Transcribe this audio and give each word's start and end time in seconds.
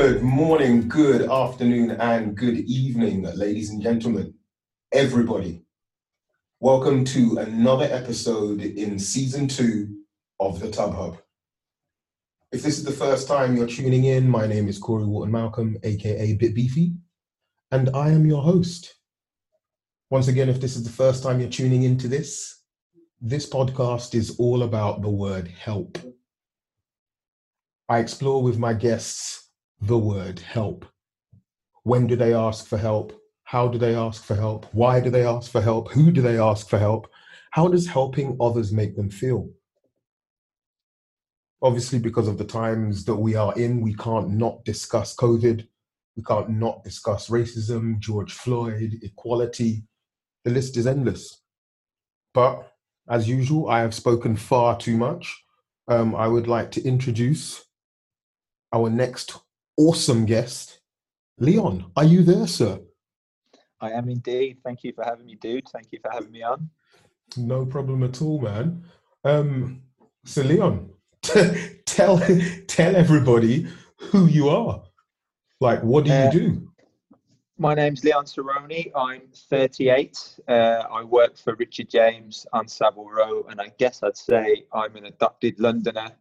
Good 0.00 0.22
morning, 0.22 0.88
good 0.88 1.28
afternoon, 1.28 1.90
and 1.90 2.36
good 2.36 2.56
evening, 2.56 3.22
ladies 3.34 3.70
and 3.70 3.82
gentlemen, 3.82 4.32
everybody. 4.92 5.64
Welcome 6.60 7.04
to 7.06 7.38
another 7.38 7.88
episode 7.90 8.60
in 8.60 8.96
season 9.00 9.48
two 9.48 9.96
of 10.38 10.60
the 10.60 10.70
Tub 10.70 10.94
Hub. 10.94 11.18
If 12.52 12.62
this 12.62 12.78
is 12.78 12.84
the 12.84 12.92
first 12.92 13.26
time 13.26 13.56
you're 13.56 13.66
tuning 13.66 14.04
in, 14.04 14.28
my 14.28 14.46
name 14.46 14.68
is 14.68 14.78
Corey 14.78 15.04
Wharton 15.04 15.32
Malcolm, 15.32 15.76
aka 15.82 16.32
Bit 16.34 16.54
Beefy, 16.54 16.92
and 17.72 17.90
I 17.92 18.10
am 18.10 18.24
your 18.24 18.44
host. 18.44 18.94
Once 20.10 20.28
again, 20.28 20.48
if 20.48 20.60
this 20.60 20.76
is 20.76 20.84
the 20.84 20.90
first 20.90 21.24
time 21.24 21.40
you're 21.40 21.50
tuning 21.50 21.82
into 21.82 22.06
this, 22.06 22.62
this 23.20 23.50
podcast 23.50 24.14
is 24.14 24.36
all 24.38 24.62
about 24.62 25.02
the 25.02 25.10
word 25.10 25.48
help. 25.48 25.98
I 27.88 27.98
explore 27.98 28.44
with 28.44 28.58
my 28.58 28.74
guests 28.74 29.46
the 29.80 29.98
word 29.98 30.40
help. 30.40 30.84
When 31.84 32.06
do 32.06 32.16
they 32.16 32.34
ask 32.34 32.66
for 32.66 32.78
help? 32.78 33.12
How 33.44 33.68
do 33.68 33.78
they 33.78 33.94
ask 33.94 34.24
for 34.24 34.34
help? 34.34 34.66
Why 34.72 35.00
do 35.00 35.10
they 35.10 35.24
ask 35.24 35.50
for 35.50 35.60
help? 35.60 35.90
Who 35.92 36.10
do 36.10 36.20
they 36.20 36.38
ask 36.38 36.68
for 36.68 36.78
help? 36.78 37.08
How 37.50 37.68
does 37.68 37.86
helping 37.86 38.36
others 38.40 38.72
make 38.72 38.96
them 38.96 39.08
feel? 39.08 39.48
Obviously, 41.62 41.98
because 41.98 42.28
of 42.28 42.38
the 42.38 42.44
times 42.44 43.04
that 43.04 43.16
we 43.16 43.34
are 43.34 43.54
in, 43.54 43.80
we 43.80 43.94
can't 43.94 44.30
not 44.30 44.64
discuss 44.64 45.16
COVID. 45.16 45.66
We 46.16 46.22
can't 46.22 46.50
not 46.50 46.84
discuss 46.84 47.28
racism, 47.28 47.98
George 48.00 48.32
Floyd, 48.32 48.98
equality. 49.02 49.84
The 50.44 50.50
list 50.50 50.76
is 50.76 50.86
endless. 50.86 51.42
But 52.34 52.70
as 53.08 53.28
usual, 53.28 53.70
I 53.70 53.80
have 53.80 53.94
spoken 53.94 54.36
far 54.36 54.76
too 54.78 54.96
much. 54.96 55.42
Um, 55.88 56.14
I 56.14 56.28
would 56.28 56.46
like 56.46 56.70
to 56.72 56.84
introduce 56.84 57.64
our 58.72 58.90
next 58.90 59.38
awesome 59.78 60.26
guest, 60.26 60.80
Leon. 61.38 61.90
Are 61.96 62.04
you 62.04 62.22
there, 62.22 62.46
sir? 62.46 62.80
I 63.80 63.92
am 63.92 64.08
indeed. 64.10 64.58
Thank 64.64 64.84
you 64.84 64.92
for 64.92 65.04
having 65.04 65.24
me, 65.24 65.36
dude. 65.36 65.68
Thank 65.68 65.86
you 65.92 66.00
for 66.02 66.10
having 66.10 66.32
me 66.32 66.42
on. 66.42 66.68
No 67.36 67.64
problem 67.64 68.02
at 68.02 68.20
all, 68.20 68.40
man. 68.40 68.84
Um, 69.24 69.82
so, 70.24 70.42
Leon, 70.42 70.90
tell 71.22 72.18
tell 72.66 72.96
everybody 72.96 73.66
who 73.96 74.26
you 74.26 74.48
are. 74.48 74.82
Like, 75.60 75.82
what 75.82 76.04
do 76.04 76.10
you 76.10 76.16
uh, 76.16 76.30
do? 76.30 76.68
My 77.56 77.74
name's 77.74 78.04
Leon 78.04 78.26
Saroni. 78.26 78.92
I'm 78.94 79.22
38. 79.34 80.40
Uh, 80.46 80.52
I 80.90 81.02
work 81.02 81.36
for 81.36 81.54
Richard 81.54 81.90
James 81.90 82.46
on 82.52 82.68
Savile 82.68 83.10
Row, 83.10 83.44
and 83.50 83.60
I 83.60 83.72
guess 83.78 84.02
I'd 84.02 84.16
say 84.16 84.64
I'm 84.72 84.94
an 84.96 85.06
adopted 85.06 85.58
Londoner 85.58 86.12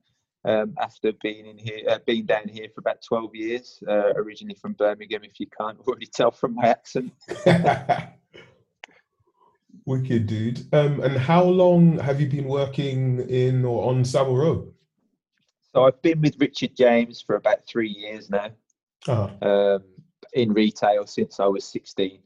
um, 0.47 0.73
after 0.79 1.11
being 1.21 1.45
in 1.45 1.57
here, 1.57 1.81
uh, 1.89 1.99
being 2.05 2.25
down 2.25 2.47
here 2.47 2.67
for 2.73 2.79
about 2.79 3.01
12 3.01 3.35
years, 3.35 3.83
uh, 3.87 4.13
originally 4.15 4.55
from 4.55 4.73
Birmingham, 4.73 5.23
if 5.23 5.39
you 5.39 5.47
can't 5.59 5.77
already 5.87 6.07
tell 6.07 6.31
from 6.31 6.55
my 6.55 6.67
accent. 6.67 7.11
Wicked, 9.85 10.25
dude. 10.27 10.65
Um, 10.73 11.01
and 11.01 11.17
how 11.17 11.43
long 11.43 11.99
have 11.99 12.21
you 12.21 12.27
been 12.27 12.47
working 12.47 13.19
in 13.29 13.65
or 13.65 13.89
on 13.89 14.05
Savile 14.05 14.37
Row? 14.37 14.73
So 15.73 15.83
I've 15.83 16.01
been 16.01 16.21
with 16.21 16.35
Richard 16.39 16.75
James 16.75 17.21
for 17.21 17.35
about 17.35 17.67
three 17.67 17.89
years 17.89 18.29
now, 18.29 18.49
uh-huh. 19.07 19.47
um, 19.47 19.83
in 20.33 20.53
retail 20.53 21.05
since 21.05 21.41
I 21.41 21.45
was 21.47 21.65
16. 21.65 22.19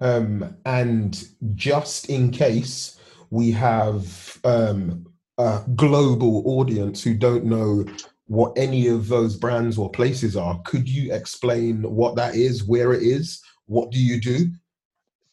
Um, 0.00 0.56
and 0.64 1.28
just 1.54 2.08
in 2.08 2.30
case 2.30 2.98
we 3.30 3.52
have 3.52 4.40
um, 4.44 5.11
a 5.42 5.64
global 5.74 6.42
audience 6.46 7.02
who 7.02 7.14
don't 7.14 7.44
know 7.44 7.84
what 8.26 8.52
any 8.56 8.88
of 8.88 9.08
those 9.08 9.36
brands 9.36 9.76
or 9.76 9.90
places 9.90 10.36
are, 10.36 10.60
could 10.64 10.88
you 10.88 11.12
explain 11.12 11.82
what 11.82 12.16
that 12.16 12.34
is, 12.34 12.64
where 12.64 12.92
it 12.92 13.02
is, 13.02 13.42
what 13.66 13.90
do 13.90 13.98
you 13.98 14.20
do? 14.20 14.50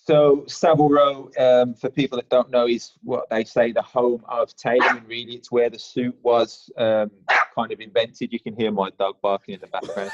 So 0.10 0.44
Savile 0.48 0.90
Row, 0.90 1.30
um, 1.38 1.76
for 1.76 1.90
people 1.90 2.18
that 2.18 2.30
don't 2.30 2.50
know, 2.50 2.68
is 2.68 2.94
what 3.04 3.30
they 3.30 3.44
say 3.44 3.72
the 3.72 3.84
home 3.84 4.24
of 4.28 4.56
tailoring. 4.56 5.04
Really, 5.08 5.36
it's 5.36 5.52
where 5.52 5.70
the 5.70 5.78
suit 5.78 6.18
was 6.24 6.72
um, 6.78 7.12
kind 7.54 7.72
of 7.72 7.80
invented. 7.80 8.34
You 8.34 8.40
can 8.40 8.56
hear 8.56 8.72
my 8.72 8.90
dog 8.98 9.18
barking 9.22 9.54
in 9.54 9.62
the 9.62 9.68
background. 9.68 10.10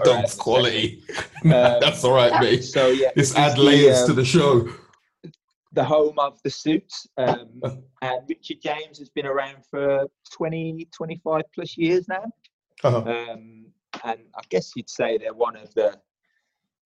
Dog's 0.04 0.34
quality. 0.34 1.04
Um, 1.44 1.50
That's 1.80 2.02
all 2.02 2.14
right, 2.14 2.40
mate. 2.40 2.64
So 2.64 2.88
yeah, 2.88 3.10
this 3.14 3.36
add 3.36 3.58
layers 3.58 3.98
the, 3.98 4.02
um, 4.04 4.08
to 4.08 4.12
the 4.14 4.24
show 4.24 4.66
the 5.72 5.84
home 5.84 6.18
of 6.18 6.40
the 6.42 6.50
suits. 6.50 7.06
Um, 7.16 7.62
and 8.02 8.20
Richard 8.28 8.58
James 8.62 8.98
has 8.98 9.08
been 9.10 9.26
around 9.26 9.64
for 9.70 10.06
20, 10.32 10.88
25 10.94 11.42
plus 11.54 11.76
years 11.76 12.08
now. 12.08 12.24
Uh-huh. 12.82 12.98
Um, 12.98 13.66
and 14.04 14.20
I 14.36 14.42
guess 14.48 14.72
you'd 14.74 14.90
say 14.90 15.18
they're 15.18 15.34
one 15.34 15.56
of 15.56 15.72
the, 15.74 15.98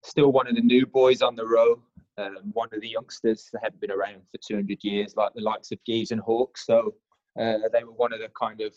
still 0.02 0.32
one 0.32 0.48
of 0.48 0.54
the 0.54 0.62
new 0.62 0.86
boys 0.86 1.22
on 1.22 1.36
the 1.36 1.46
row. 1.46 1.82
Um, 2.16 2.36
one 2.52 2.68
of 2.72 2.80
the 2.80 2.88
youngsters 2.88 3.48
that 3.52 3.62
haven't 3.64 3.80
been 3.80 3.90
around 3.90 4.22
for 4.30 4.38
200 4.46 4.78
years, 4.84 5.14
like 5.16 5.32
the 5.34 5.42
likes 5.42 5.72
of 5.72 5.82
Gieves 5.84 6.12
and 6.12 6.20
Hawkes. 6.20 6.64
So 6.64 6.94
uh, 7.40 7.58
they 7.72 7.82
were 7.82 7.92
one 7.92 8.12
of 8.12 8.20
the 8.20 8.30
kind 8.38 8.60
of 8.60 8.72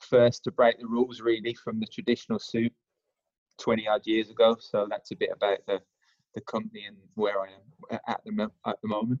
first 0.00 0.44
to 0.44 0.50
break 0.50 0.78
the 0.80 0.86
rules, 0.86 1.20
really, 1.20 1.52
from 1.52 1.80
the 1.80 1.86
traditional 1.86 2.38
suit 2.38 2.72
20 3.60 3.88
odd 3.88 4.06
years 4.06 4.30
ago. 4.30 4.56
So 4.58 4.86
that's 4.88 5.10
a 5.10 5.16
bit 5.16 5.30
about 5.32 5.58
the 5.66 5.80
the 6.36 6.42
company 6.42 6.84
and 6.86 6.96
where 7.14 7.40
I 7.40 7.46
am 7.46 7.98
at 8.06 8.20
the 8.24 8.50
at 8.64 8.76
the 8.82 8.88
moment. 8.88 9.20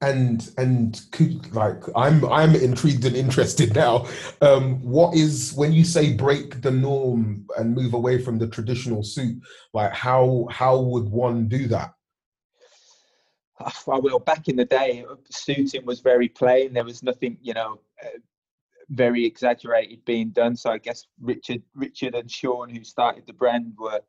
And 0.00 0.48
and 0.58 1.00
could 1.12 1.52
like 1.54 1.82
I'm 1.96 2.24
I'm 2.26 2.54
intrigued 2.54 3.04
and 3.06 3.16
interested 3.16 3.74
now. 3.74 4.06
Um, 4.42 4.80
what 4.82 5.16
is 5.16 5.54
when 5.54 5.72
you 5.72 5.84
say 5.84 6.12
break 6.12 6.60
the 6.60 6.70
norm 6.70 7.46
and 7.56 7.74
move 7.74 7.94
away 7.94 8.22
from 8.22 8.38
the 8.38 8.46
traditional 8.46 9.02
suit? 9.02 9.40
Like 9.72 9.92
how 9.92 10.46
how 10.50 10.78
would 10.78 11.08
one 11.08 11.48
do 11.48 11.66
that? 11.68 11.94
well, 13.86 14.20
back 14.20 14.48
in 14.48 14.56
the 14.56 14.64
day, 14.64 15.04
suiting 15.30 15.84
was 15.84 16.00
very 16.00 16.28
plain. 16.28 16.74
There 16.74 16.84
was 16.84 17.02
nothing, 17.02 17.38
you 17.42 17.54
know, 17.54 17.80
uh, 18.04 18.18
very 18.90 19.24
exaggerated 19.24 20.04
being 20.04 20.30
done. 20.30 20.54
So 20.54 20.70
I 20.70 20.78
guess 20.78 21.06
Richard, 21.20 21.62
Richard 21.74 22.14
and 22.14 22.30
Sean, 22.30 22.68
who 22.70 22.84
started 22.84 23.26
the 23.26 23.32
brand, 23.32 23.74
were 23.76 24.00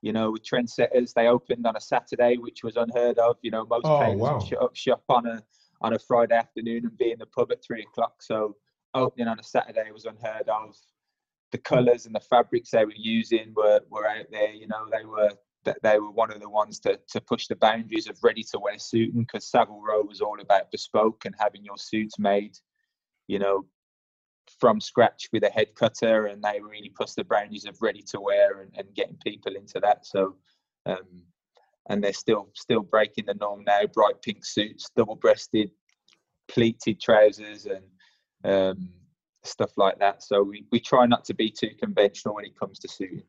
you 0.00 0.12
know, 0.12 0.30
with 0.30 0.44
trendsetters, 0.44 1.12
they 1.12 1.26
opened 1.26 1.66
on 1.66 1.76
a 1.76 1.80
Saturday, 1.80 2.36
which 2.36 2.62
was 2.62 2.76
unheard 2.76 3.18
of. 3.18 3.36
You 3.42 3.50
know, 3.50 3.66
most 3.66 3.84
oh, 3.84 4.00
tailors 4.00 4.20
wow. 4.20 4.38
shut 4.40 4.62
up 4.62 4.76
shop 4.76 5.02
on 5.08 5.26
a 5.26 5.42
on 5.80 5.94
a 5.94 5.98
Friday 5.98 6.34
afternoon 6.34 6.84
and 6.84 6.98
be 6.98 7.12
in 7.12 7.18
the 7.18 7.26
pub 7.26 7.52
at 7.52 7.62
three 7.64 7.82
o'clock. 7.82 8.22
So 8.22 8.56
opening 8.94 9.28
on 9.28 9.38
a 9.38 9.42
Saturday 9.42 9.90
was 9.92 10.04
unheard 10.04 10.48
of. 10.48 10.76
The 11.50 11.58
colours 11.58 12.04
and 12.04 12.14
the 12.14 12.20
fabrics 12.20 12.70
they 12.70 12.84
were 12.84 12.92
using 12.94 13.54
were, 13.56 13.80
were 13.90 14.06
out 14.06 14.26
there. 14.30 14.52
You 14.52 14.68
know, 14.68 14.86
they 14.92 15.04
were 15.04 15.30
they 15.82 15.98
were 15.98 16.10
one 16.10 16.32
of 16.32 16.40
the 16.40 16.48
ones 16.48 16.78
to, 16.80 16.98
to 17.10 17.20
push 17.20 17.46
the 17.46 17.56
boundaries 17.56 18.08
of 18.08 18.18
ready 18.22 18.42
to 18.42 18.58
wear 18.58 18.78
suiting 18.78 19.20
because 19.20 19.50
Savile 19.50 19.82
Row 19.82 20.02
was 20.02 20.20
all 20.20 20.40
about 20.40 20.70
bespoke 20.70 21.24
and 21.24 21.34
having 21.38 21.64
your 21.64 21.76
suits 21.76 22.18
made, 22.18 22.56
you 23.26 23.38
know, 23.38 23.66
from 24.58 24.80
scratch 24.80 25.28
with 25.32 25.44
a 25.44 25.50
head 25.50 25.74
cutter, 25.74 26.26
and 26.26 26.42
they 26.42 26.60
really 26.60 26.90
push 26.90 27.12
the 27.12 27.24
boundaries 27.24 27.64
of 27.64 27.80
ready 27.80 28.02
to 28.02 28.20
wear 28.20 28.60
and, 28.60 28.70
and 28.76 28.94
getting 28.94 29.16
people 29.24 29.54
into 29.54 29.80
that. 29.80 30.06
So, 30.06 30.36
um, 30.86 31.22
and 31.88 32.02
they're 32.02 32.12
still 32.12 32.50
still 32.54 32.82
breaking 32.82 33.26
the 33.26 33.34
norm 33.34 33.64
now. 33.64 33.80
Bright 33.92 34.20
pink 34.22 34.44
suits, 34.44 34.90
double 34.96 35.16
breasted, 35.16 35.70
pleated 36.48 37.00
trousers, 37.00 37.66
and 37.66 37.84
um, 38.44 38.90
stuff 39.44 39.72
like 39.76 39.98
that. 39.98 40.22
So 40.22 40.42
we, 40.42 40.64
we 40.70 40.80
try 40.80 41.06
not 41.06 41.24
to 41.26 41.34
be 41.34 41.50
too 41.50 41.70
conventional 41.78 42.34
when 42.34 42.44
it 42.44 42.58
comes 42.58 42.78
to 42.80 42.88
suiting. 42.88 43.22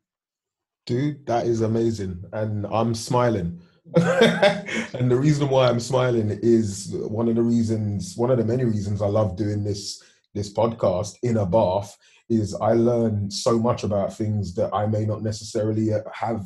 Dude, 0.86 1.26
that 1.26 1.46
is 1.46 1.60
amazing, 1.60 2.24
and 2.32 2.66
I'm 2.66 2.94
smiling. 2.94 3.60
and 3.96 5.10
the 5.10 5.16
reason 5.16 5.48
why 5.48 5.68
I'm 5.68 5.80
smiling 5.80 6.38
is 6.42 6.94
one 6.94 7.28
of 7.28 7.34
the 7.34 7.42
reasons, 7.42 8.16
one 8.16 8.30
of 8.30 8.38
the 8.38 8.44
many 8.44 8.64
reasons 8.64 9.02
I 9.02 9.06
love 9.06 9.36
doing 9.36 9.64
this 9.64 10.02
this 10.34 10.52
podcast 10.52 11.16
in 11.22 11.38
a 11.38 11.46
bath 11.46 11.96
is 12.28 12.54
I 12.54 12.72
learn 12.72 13.30
so 13.30 13.58
much 13.58 13.82
about 13.82 14.16
things 14.16 14.54
that 14.54 14.72
I 14.72 14.86
may 14.86 15.04
not 15.04 15.22
necessarily 15.22 15.92
uh, 15.92 16.00
have 16.12 16.44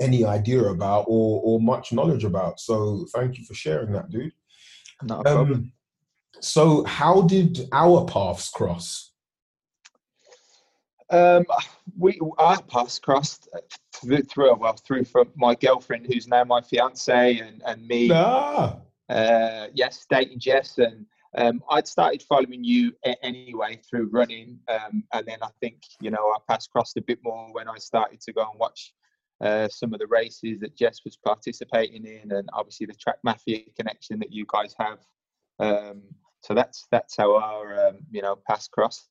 any 0.00 0.24
idea 0.24 0.62
about 0.64 1.04
or 1.06 1.40
or 1.44 1.60
much 1.60 1.92
knowledge 1.92 2.24
about. 2.24 2.58
So 2.58 3.06
thank 3.14 3.38
you 3.38 3.44
for 3.44 3.54
sharing 3.54 3.92
that, 3.92 4.10
dude. 4.10 4.32
Not 5.02 5.20
a 5.20 5.22
problem. 5.22 5.52
Um, 5.52 5.72
so 6.40 6.84
how 6.84 7.22
did 7.22 7.68
our 7.72 8.04
paths 8.06 8.50
cross? 8.50 9.12
Um, 11.10 11.44
we 11.98 12.18
our 12.38 12.62
paths 12.62 12.98
crossed 12.98 13.48
through, 13.92 14.22
through 14.22 14.54
well 14.56 14.76
through 14.86 15.04
from 15.04 15.28
my 15.36 15.54
girlfriend 15.54 16.06
who's 16.06 16.26
now 16.26 16.44
my 16.44 16.60
fiance 16.60 17.38
and 17.38 17.62
and 17.66 17.86
me. 17.86 18.10
Ah. 18.12 18.76
Uh, 19.08 19.66
yes, 19.74 20.06
dating 20.08 20.38
Jess 20.38 20.78
and 20.78 21.04
um, 21.36 21.62
I'd 21.70 21.86
started 21.86 22.22
following 22.28 22.64
you 22.64 22.92
anyway 23.22 23.80
through 23.88 24.10
running, 24.10 24.58
um, 24.68 25.04
and 25.12 25.26
then 25.26 25.38
I 25.42 25.48
think 25.60 25.76
you 26.00 26.10
know 26.10 26.32
our 26.32 26.40
paths 26.48 26.66
crossed 26.66 26.96
a 26.96 27.02
bit 27.02 27.18
more 27.22 27.48
when 27.52 27.68
I 27.68 27.78
started 27.78 28.20
to 28.22 28.32
go 28.32 28.42
and 28.42 28.58
watch 28.58 28.92
uh, 29.40 29.68
some 29.68 29.94
of 29.94 30.00
the 30.00 30.06
races 30.06 30.60
that 30.60 30.76
Jess 30.76 31.00
was 31.04 31.16
participating 31.24 32.04
in, 32.04 32.32
and 32.32 32.48
obviously 32.52 32.86
the 32.86 32.94
Track 32.94 33.18
Mafia 33.22 33.60
connection 33.78 34.18
that 34.18 34.32
you 34.32 34.44
guys 34.52 34.74
have. 34.78 34.98
Um, 35.60 36.02
so 36.42 36.54
that's 36.54 36.86
that's 36.90 37.16
how 37.16 37.36
our 37.36 37.88
um, 37.88 37.98
you 38.10 38.22
know 38.22 38.36
paths 38.48 38.66
crossed. 38.66 39.08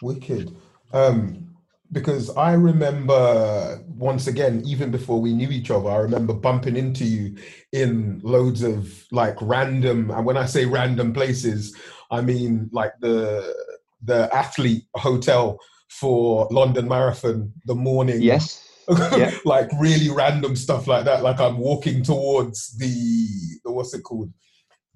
Wicked. 0.00 0.54
Um, 0.92 1.51
because 1.92 2.34
I 2.36 2.54
remember 2.54 3.82
once 3.86 4.26
again, 4.26 4.62
even 4.64 4.90
before 4.90 5.20
we 5.20 5.32
knew 5.32 5.50
each 5.50 5.70
other, 5.70 5.90
I 5.90 5.96
remember 5.96 6.32
bumping 6.32 6.76
into 6.76 7.04
you 7.04 7.36
in 7.72 8.20
loads 8.24 8.62
of 8.62 9.06
like 9.12 9.36
random, 9.40 10.10
and 10.10 10.24
when 10.24 10.36
I 10.38 10.46
say 10.46 10.64
random 10.64 11.12
places, 11.12 11.76
I 12.10 12.22
mean 12.22 12.70
like 12.72 12.92
the 13.00 13.54
the 14.02 14.34
athlete 14.34 14.84
hotel 14.94 15.58
for 15.88 16.48
London 16.50 16.88
Marathon 16.88 17.52
the 17.66 17.74
morning. 17.74 18.22
Yes. 18.22 18.68
Yeah. 19.16 19.32
like 19.44 19.70
really 19.78 20.10
random 20.10 20.56
stuff 20.56 20.88
like 20.88 21.04
that. 21.04 21.22
Like 21.22 21.38
I'm 21.38 21.56
walking 21.58 22.02
towards 22.02 22.76
the, 22.78 23.60
the 23.64 23.70
what's 23.70 23.94
it 23.94 24.02
called? 24.02 24.32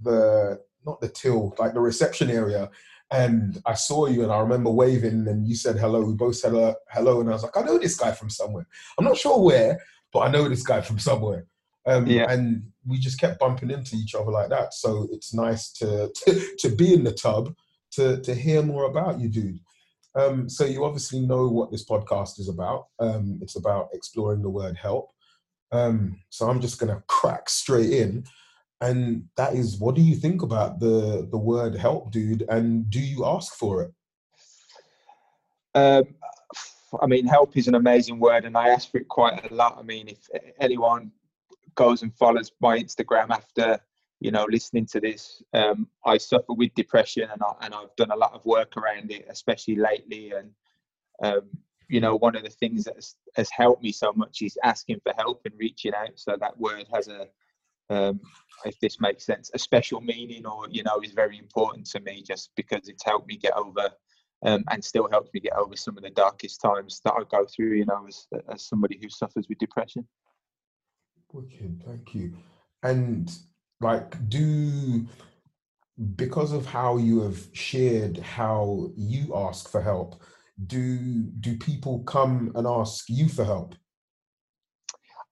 The 0.02 0.58
not 0.84 1.00
the 1.00 1.08
till, 1.08 1.54
like 1.58 1.72
the 1.72 1.80
reception 1.80 2.28
area, 2.28 2.68
and 3.10 3.60
I 3.64 3.74
saw 3.74 4.06
you 4.06 4.22
and 4.22 4.32
I 4.32 4.38
remember 4.38 4.70
waving 4.70 5.28
and 5.28 5.46
you 5.46 5.54
said 5.54 5.76
hello. 5.76 6.04
We 6.04 6.14
both 6.14 6.36
said 6.36 6.54
uh, 6.54 6.74
hello 6.90 7.20
and 7.20 7.28
I 7.28 7.32
was 7.32 7.42
like, 7.44 7.56
I 7.56 7.62
know 7.62 7.78
this 7.78 7.96
guy 7.96 8.12
from 8.12 8.30
somewhere. 8.30 8.66
I'm 8.98 9.04
not 9.04 9.16
sure 9.16 9.40
where, 9.40 9.78
but 10.12 10.20
I 10.20 10.30
know 10.30 10.48
this 10.48 10.64
guy 10.64 10.80
from 10.80 10.98
somewhere. 10.98 11.46
Um, 11.86 12.06
yeah. 12.06 12.26
And 12.28 12.64
we 12.84 12.98
just 12.98 13.20
kept 13.20 13.38
bumping 13.38 13.70
into 13.70 13.94
each 13.94 14.16
other 14.16 14.32
like 14.32 14.48
that. 14.50 14.74
So 14.74 15.08
it's 15.12 15.32
nice 15.32 15.70
to, 15.74 16.12
to, 16.24 16.56
to 16.58 16.68
be 16.68 16.94
in 16.94 17.04
the 17.04 17.12
tub 17.12 17.54
to, 17.92 18.20
to 18.22 18.34
hear 18.34 18.62
more 18.62 18.84
about 18.84 19.20
you, 19.20 19.28
dude. 19.28 19.60
Um, 20.16 20.48
so 20.48 20.64
you 20.64 20.84
obviously 20.84 21.20
know 21.20 21.46
what 21.48 21.70
this 21.70 21.84
podcast 21.84 22.40
is 22.40 22.48
about. 22.48 22.86
Um, 22.98 23.38
it's 23.40 23.56
about 23.56 23.90
exploring 23.92 24.42
the 24.42 24.50
word 24.50 24.76
help. 24.76 25.10
Um, 25.70 26.18
so 26.30 26.48
I'm 26.48 26.60
just 26.60 26.80
going 26.80 26.94
to 26.94 27.02
crack 27.06 27.48
straight 27.48 27.90
in 27.90 28.24
and 28.80 29.24
that 29.36 29.54
is 29.54 29.78
what 29.78 29.94
do 29.94 30.02
you 30.02 30.14
think 30.14 30.42
about 30.42 30.80
the 30.80 31.26
the 31.30 31.38
word 31.38 31.74
help 31.74 32.10
dude 32.10 32.44
and 32.48 32.90
do 32.90 33.00
you 33.00 33.24
ask 33.24 33.54
for 33.54 33.82
it? 33.82 33.92
Um, 35.74 36.04
i 37.02 37.06
mean 37.06 37.26
help 37.26 37.56
is 37.56 37.68
an 37.68 37.74
amazing 37.74 38.18
word 38.18 38.44
and 38.44 38.56
i 38.56 38.68
ask 38.68 38.90
for 38.90 38.98
it 38.98 39.08
quite 39.08 39.50
a 39.50 39.54
lot. 39.54 39.76
I 39.78 39.82
mean 39.82 40.08
if 40.08 40.28
anyone 40.60 41.10
goes 41.74 42.02
and 42.02 42.14
follows 42.14 42.52
my 42.60 42.78
instagram 42.78 43.30
after 43.30 43.78
you 44.20 44.30
know 44.30 44.46
listening 44.50 44.86
to 44.86 45.00
this 45.00 45.42
um, 45.52 45.86
i 46.04 46.16
suffer 46.16 46.54
with 46.54 46.74
depression 46.74 47.28
and, 47.30 47.42
I, 47.42 47.66
and 47.66 47.74
i've 47.74 47.94
done 47.96 48.10
a 48.10 48.16
lot 48.16 48.32
of 48.32 48.46
work 48.46 48.76
around 48.76 49.10
it 49.10 49.26
especially 49.28 49.76
lately. 49.76 50.32
And 50.32 50.50
um, 51.22 51.42
you 51.88 52.00
know 52.00 52.16
one 52.16 52.36
of 52.36 52.42
the 52.42 52.50
things 52.50 52.84
that 52.84 52.96
has, 52.96 53.14
has 53.34 53.50
helped 53.50 53.82
me 53.82 53.92
so 53.92 54.12
much 54.14 54.42
is 54.42 54.58
asking 54.62 55.00
for 55.02 55.12
help 55.16 55.42
and 55.44 55.54
reaching 55.58 55.94
out. 55.94 56.10
So 56.16 56.36
that 56.38 56.58
word 56.58 56.86
has 56.92 57.08
a 57.08 57.28
um, 57.90 58.20
if 58.64 58.78
this 58.80 59.00
makes 59.00 59.24
sense, 59.24 59.50
a 59.54 59.58
special 59.58 60.00
meaning 60.00 60.46
or, 60.46 60.66
you 60.70 60.82
know, 60.82 61.00
is 61.02 61.12
very 61.12 61.38
important 61.38 61.86
to 61.86 62.00
me 62.00 62.22
just 62.22 62.50
because 62.56 62.88
it's 62.88 63.04
helped 63.04 63.28
me 63.28 63.36
get 63.36 63.56
over 63.56 63.90
um, 64.44 64.64
and 64.70 64.84
still 64.84 65.08
helps 65.10 65.30
me 65.32 65.40
get 65.40 65.54
over 65.54 65.76
some 65.76 65.96
of 65.96 66.02
the 66.02 66.10
darkest 66.10 66.60
times 66.60 67.00
that 67.04 67.14
I 67.14 67.22
go 67.30 67.46
through, 67.46 67.74
you 67.74 67.86
know, 67.86 68.06
as, 68.06 68.26
as 68.52 68.66
somebody 68.66 68.98
who 69.00 69.08
suffers 69.08 69.46
with 69.48 69.58
depression. 69.58 70.06
Wicked, 71.32 71.82
thank 71.86 72.14
you. 72.14 72.36
And 72.82 73.30
like, 73.80 74.28
do 74.28 75.06
because 76.14 76.52
of 76.52 76.66
how 76.66 76.98
you 76.98 77.20
have 77.22 77.48
shared 77.52 78.18
how 78.18 78.90
you 78.96 79.34
ask 79.34 79.70
for 79.70 79.80
help, 79.80 80.22
do 80.66 80.98
do 81.40 81.56
people 81.56 82.00
come 82.04 82.52
and 82.54 82.66
ask 82.66 83.06
you 83.08 83.28
for 83.28 83.44
help? 83.44 83.74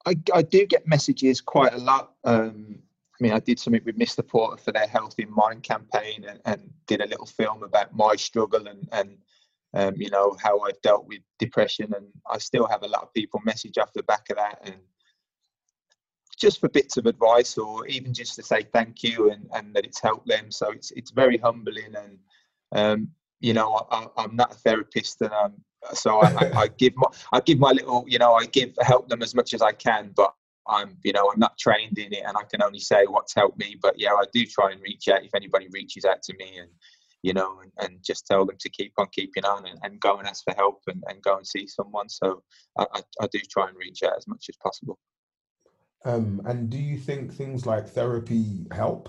I, 0.06 0.16
I 0.34 0.42
do 0.42 0.66
get 0.66 0.86
messages 0.86 1.40
quite 1.40 1.72
a 1.72 1.78
lot. 1.78 2.12
Um, 2.24 2.78
I 3.20 3.22
mean, 3.22 3.32
I 3.32 3.38
did 3.38 3.58
something 3.58 3.82
with 3.84 3.98
Mr. 3.98 4.26
Porter 4.26 4.56
for 4.56 4.72
their 4.72 4.86
Health 4.86 5.14
in 5.18 5.32
Mind 5.32 5.62
campaign 5.62 6.24
and, 6.28 6.40
and 6.44 6.70
did 6.86 7.00
a 7.00 7.06
little 7.06 7.26
film 7.26 7.62
about 7.62 7.94
my 7.94 8.16
struggle 8.16 8.66
and, 8.66 8.88
and 8.92 9.16
um, 9.74 9.94
you 9.96 10.10
know, 10.10 10.36
how 10.40 10.60
I've 10.60 10.80
dealt 10.82 11.06
with 11.06 11.20
depression. 11.38 11.92
And 11.94 12.06
I 12.28 12.38
still 12.38 12.66
have 12.66 12.82
a 12.82 12.88
lot 12.88 13.02
of 13.02 13.14
people 13.14 13.40
message 13.44 13.78
off 13.78 13.92
the 13.92 14.02
back 14.04 14.30
of 14.30 14.36
that 14.36 14.60
and 14.64 14.76
just 16.38 16.60
for 16.60 16.68
bits 16.68 16.96
of 16.96 17.06
advice 17.06 17.56
or 17.56 17.86
even 17.86 18.12
just 18.12 18.34
to 18.36 18.42
say 18.42 18.62
thank 18.72 19.02
you 19.02 19.30
and, 19.30 19.48
and 19.54 19.74
that 19.74 19.84
it's 19.84 20.00
helped 20.00 20.28
them. 20.28 20.50
So 20.50 20.70
it's, 20.70 20.90
it's 20.92 21.10
very 21.10 21.38
humbling. 21.38 21.94
And, 21.96 22.18
um, 22.72 23.08
you 23.40 23.52
know, 23.52 23.86
I, 23.90 24.06
I'm 24.16 24.34
not 24.34 24.52
a 24.52 24.58
therapist 24.58 25.20
and 25.20 25.32
I'm, 25.32 25.52
so 25.92 26.20
I, 26.20 26.28
I, 26.28 26.60
I, 26.62 26.68
give 26.78 26.94
my 26.96 27.08
I 27.32 27.40
give 27.40 27.58
my 27.58 27.72
little 27.72 28.04
you 28.06 28.18
know 28.18 28.34
I 28.34 28.46
give 28.46 28.74
help 28.80 29.08
them 29.08 29.22
as 29.22 29.34
much 29.34 29.54
as 29.54 29.62
I 29.62 29.72
can, 29.72 30.12
but 30.16 30.34
I'm 30.66 30.96
you 31.04 31.12
know 31.12 31.30
I'm 31.32 31.38
not 31.38 31.58
trained 31.58 31.98
in 31.98 32.12
it, 32.12 32.22
and 32.26 32.36
I 32.36 32.42
can 32.44 32.62
only 32.62 32.80
say 32.80 33.04
what's 33.06 33.34
helped 33.34 33.58
me. 33.58 33.76
But 33.80 33.98
yeah, 33.98 34.12
I 34.12 34.24
do 34.32 34.44
try 34.46 34.72
and 34.72 34.80
reach 34.80 35.08
out 35.08 35.24
if 35.24 35.34
anybody 35.34 35.68
reaches 35.72 36.04
out 36.04 36.22
to 36.22 36.34
me, 36.38 36.58
and 36.58 36.70
you 37.22 37.32
know, 37.32 37.58
and, 37.62 37.72
and 37.80 37.98
just 38.04 38.26
tell 38.26 38.44
them 38.44 38.56
to 38.60 38.68
keep 38.68 38.92
on 38.98 39.06
keeping 39.10 39.46
on 39.46 39.66
and, 39.66 39.78
and 39.82 39.98
go 39.98 40.18
and 40.18 40.28
ask 40.28 40.44
for 40.44 40.54
help 40.56 40.82
and, 40.88 41.02
and 41.08 41.22
go 41.22 41.38
and 41.38 41.46
see 41.46 41.66
someone. 41.66 42.08
So 42.08 42.42
I, 42.78 42.86
I, 42.92 43.00
I 43.22 43.26
do 43.32 43.38
try 43.50 43.68
and 43.68 43.76
reach 43.78 44.02
out 44.02 44.16
as 44.16 44.26
much 44.28 44.46
as 44.50 44.56
possible. 44.62 44.98
Um, 46.04 46.42
and 46.44 46.68
do 46.68 46.76
you 46.76 46.98
think 46.98 47.32
things 47.32 47.64
like 47.64 47.88
therapy 47.88 48.66
help? 48.72 49.08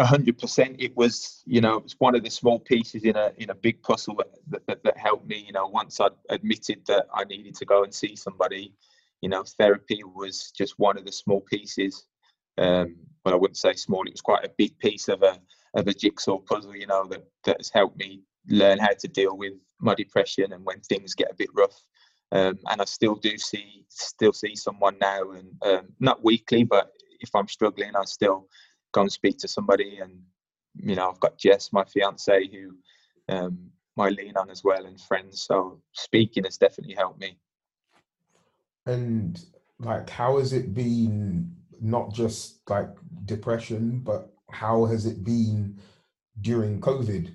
Hundred 0.00 0.38
percent. 0.38 0.76
It 0.78 0.96
was, 0.96 1.42
you 1.46 1.60
know, 1.60 1.76
it's 1.76 1.96
one 1.98 2.16
of 2.16 2.24
the 2.24 2.30
small 2.30 2.58
pieces 2.58 3.04
in 3.04 3.16
a 3.16 3.32
in 3.38 3.50
a 3.50 3.54
big 3.54 3.82
puzzle 3.82 4.16
that, 4.48 4.66
that, 4.66 4.82
that 4.82 4.96
helped 4.96 5.26
me. 5.26 5.44
You 5.46 5.52
know, 5.52 5.66
once 5.68 6.00
I 6.00 6.08
admitted 6.30 6.84
that 6.86 7.06
I 7.14 7.24
needed 7.24 7.54
to 7.56 7.64
go 7.64 7.84
and 7.84 7.94
see 7.94 8.16
somebody, 8.16 8.74
you 9.20 9.28
know, 9.28 9.44
therapy 9.58 10.02
was 10.04 10.50
just 10.50 10.78
one 10.78 10.98
of 10.98 11.04
the 11.04 11.12
small 11.12 11.40
pieces. 11.42 12.06
Um, 12.58 12.96
but 13.22 13.32
I 13.32 13.36
wouldn't 13.36 13.56
say 13.56 13.74
small. 13.74 14.04
It 14.06 14.12
was 14.12 14.20
quite 14.20 14.44
a 14.44 14.50
big 14.58 14.76
piece 14.78 15.08
of 15.08 15.22
a 15.22 15.38
of 15.74 15.86
a 15.86 15.94
jigsaw 15.94 16.38
puzzle. 16.38 16.74
You 16.74 16.88
know, 16.88 17.06
that 17.10 17.24
that 17.44 17.58
has 17.58 17.70
helped 17.70 17.98
me 17.98 18.22
learn 18.48 18.78
how 18.78 18.94
to 18.98 19.08
deal 19.08 19.36
with 19.36 19.52
my 19.80 19.94
depression 19.94 20.52
and 20.52 20.64
when 20.64 20.80
things 20.80 21.14
get 21.14 21.30
a 21.30 21.36
bit 21.36 21.50
rough. 21.54 21.80
Um, 22.32 22.58
and 22.70 22.82
I 22.82 22.84
still 22.84 23.14
do 23.14 23.38
see 23.38 23.84
still 23.88 24.32
see 24.32 24.56
someone 24.56 24.96
now, 25.00 25.30
and 25.30 25.48
um, 25.62 25.88
not 26.00 26.24
weekly, 26.24 26.64
but 26.64 26.90
if 27.20 27.30
I'm 27.34 27.48
struggling, 27.48 27.94
I 27.96 28.04
still 28.04 28.48
go 28.98 29.02
and 29.02 29.12
speak 29.12 29.38
to 29.38 29.48
somebody. 29.48 29.98
And 29.98 30.20
you 30.74 30.96
know, 30.96 31.08
I've 31.10 31.20
got 31.20 31.38
Jess, 31.38 31.72
my 31.72 31.84
fiance, 31.84 32.48
who 32.48 32.74
um, 33.28 33.70
I 33.98 34.08
lean 34.08 34.36
on 34.36 34.50
as 34.50 34.64
well, 34.64 34.86
and 34.86 35.00
friends. 35.00 35.42
So 35.42 35.80
speaking 35.92 36.44
has 36.44 36.58
definitely 36.58 36.94
helped 36.94 37.20
me. 37.20 37.38
And 38.86 39.40
like, 39.78 40.10
how 40.10 40.38
has 40.38 40.52
it 40.52 40.74
been? 40.74 41.54
Not 41.80 42.12
just 42.12 42.68
like 42.68 42.88
depression, 43.24 44.00
but 44.00 44.32
how 44.50 44.84
has 44.86 45.06
it 45.06 45.22
been 45.22 45.78
during 46.40 46.80
COVID? 46.80 47.34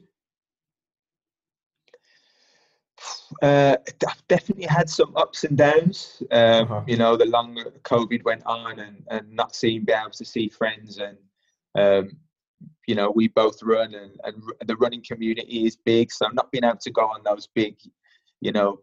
Uh, 3.42 3.78
I've 4.08 4.28
definitely 4.28 4.66
had 4.66 4.90
some 4.90 5.16
ups 5.16 5.46
and 5.46 5.58
downs. 5.58 6.22
Um, 6.30 6.64
uh-huh. 6.64 6.82
You 6.88 6.98
know, 6.98 7.16
the 7.16 7.26
longer 7.26 7.72
COVID 7.84 8.26
went 8.26 8.44
on, 8.46 8.80
and, 8.80 9.04
and 9.10 9.32
not 9.32 9.56
seeing, 9.56 9.86
be 9.86 9.94
able 9.94 10.12
to 10.12 10.26
see 10.26 10.50
friends, 10.50 10.98
and 10.98 11.18
um, 11.76 12.12
you 12.88 12.96
know, 12.96 13.12
we 13.12 13.28
both 13.30 13.62
run 13.64 13.94
and, 13.94 14.20
and 14.24 14.44
the 14.66 14.76
running 14.78 15.04
community 15.04 15.66
is 15.66 15.76
big. 15.76 16.12
So 16.12 16.28
not 16.28 16.52
being 16.52 16.64
able 16.64 16.78
to 16.78 16.92
go 16.92 17.04
on 17.04 17.22
those 17.24 17.48
big, 17.56 17.76
you 18.42 18.52
know, 18.52 18.80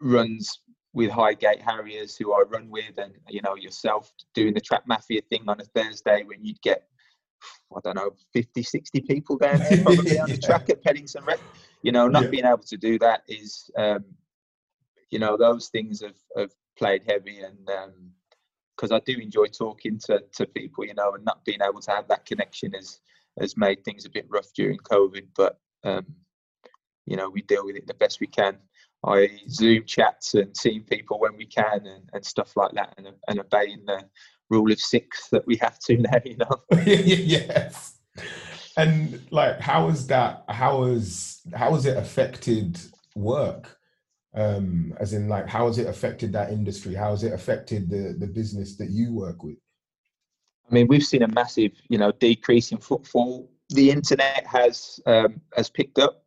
runs 0.00 0.60
with 0.94 1.10
Highgate 1.10 1.60
Harriers 1.60 2.16
who 2.16 2.32
I 2.32 2.42
run 2.42 2.70
with 2.70 2.98
and, 2.98 3.14
you 3.28 3.40
know, 3.42 3.56
yourself 3.56 4.12
doing 4.34 4.54
the 4.54 4.60
Track 4.60 4.82
Mafia 4.86 5.22
thing 5.30 5.44
on 5.48 5.60
a 5.60 5.64
Thursday 5.64 6.22
when 6.24 6.44
you'd 6.44 6.60
get, 6.62 6.84
I 7.74 7.80
don't 7.82 7.96
know, 7.96 8.10
50, 8.32 8.62
60 8.62 9.00
people 9.02 9.38
down 9.38 9.58
there 9.58 9.82
probably 9.82 10.18
on 10.18 10.28
the 10.28 10.38
track 10.38 10.68
at 10.70 10.82
Paddington 10.82 11.24
Rec. 11.24 11.40
You 11.82 11.92
know, 11.92 12.08
not 12.08 12.24
yeah. 12.24 12.30
being 12.30 12.44
able 12.44 12.58
to 12.58 12.76
do 12.76 12.98
that 13.00 13.22
is, 13.26 13.70
um, 13.76 14.04
you 15.10 15.18
know, 15.18 15.36
those 15.36 15.68
things 15.68 16.02
have, 16.02 16.16
have 16.36 16.52
played 16.78 17.02
heavy 17.08 17.40
and, 17.40 17.68
um, 17.70 18.12
because 18.82 18.92
I 18.92 19.00
do 19.06 19.20
enjoy 19.20 19.46
talking 19.46 19.98
to, 20.06 20.24
to 20.34 20.46
people, 20.46 20.84
you 20.84 20.94
know, 20.94 21.14
and 21.14 21.24
not 21.24 21.44
being 21.44 21.60
able 21.62 21.80
to 21.82 21.90
have 21.92 22.08
that 22.08 22.26
connection 22.26 22.72
has 22.72 22.98
has 23.40 23.56
made 23.56 23.82
things 23.84 24.04
a 24.04 24.10
bit 24.10 24.26
rough 24.28 24.52
during 24.54 24.78
COVID. 24.78 25.26
But 25.36 25.58
um, 25.84 26.04
you 27.06 27.16
know, 27.16 27.30
we 27.30 27.42
deal 27.42 27.64
with 27.64 27.76
it 27.76 27.86
the 27.86 27.94
best 27.94 28.18
we 28.18 28.26
can. 28.26 28.58
I 29.06 29.38
Zoom 29.48 29.84
chats 29.86 30.34
and 30.34 30.56
seeing 30.56 30.82
people 30.82 31.20
when 31.20 31.36
we 31.36 31.46
can 31.46 31.86
and, 31.86 32.10
and 32.12 32.24
stuff 32.24 32.56
like 32.56 32.72
that, 32.72 32.94
and, 32.98 33.06
and 33.28 33.38
obeying 33.38 33.84
the 33.86 34.04
rule 34.50 34.70
of 34.72 34.80
six 34.80 35.28
that 35.30 35.46
we 35.46 35.56
have 35.58 35.78
to 35.80 35.96
now. 35.98 36.18
You 36.24 36.36
know. 36.38 36.62
yes. 36.84 37.98
And 38.76 39.22
like, 39.30 39.60
how 39.60 39.88
has 39.90 40.08
that? 40.08 40.44
How 40.48 40.84
has 40.84 41.40
how 41.54 41.72
has 41.74 41.86
it 41.86 41.96
affected 41.96 42.80
work? 43.14 43.78
Um, 44.34 44.94
as 44.98 45.12
in 45.12 45.28
like 45.28 45.46
how 45.46 45.66
has 45.66 45.78
it 45.78 45.86
affected 45.86 46.32
that 46.32 46.50
industry 46.50 46.94
how 46.94 47.10
has 47.10 47.22
it 47.22 47.32
affected 47.32 47.90
the 47.90 48.16
the 48.18 48.26
business 48.26 48.76
that 48.76 48.90
you 48.90 49.12
work 49.12 49.42
with 49.42 49.56
i 50.70 50.74
mean 50.74 50.86
we've 50.86 51.04
seen 51.04 51.22
a 51.22 51.28
massive 51.28 51.72
you 51.88 51.98
know 51.98 52.12
decrease 52.12 52.72
in 52.72 52.78
footfall 52.78 53.50
the 53.70 53.90
internet 53.90 54.46
has 54.46 55.00
um, 55.06 55.40
has 55.56 55.68
picked 55.68 55.98
up 55.98 56.24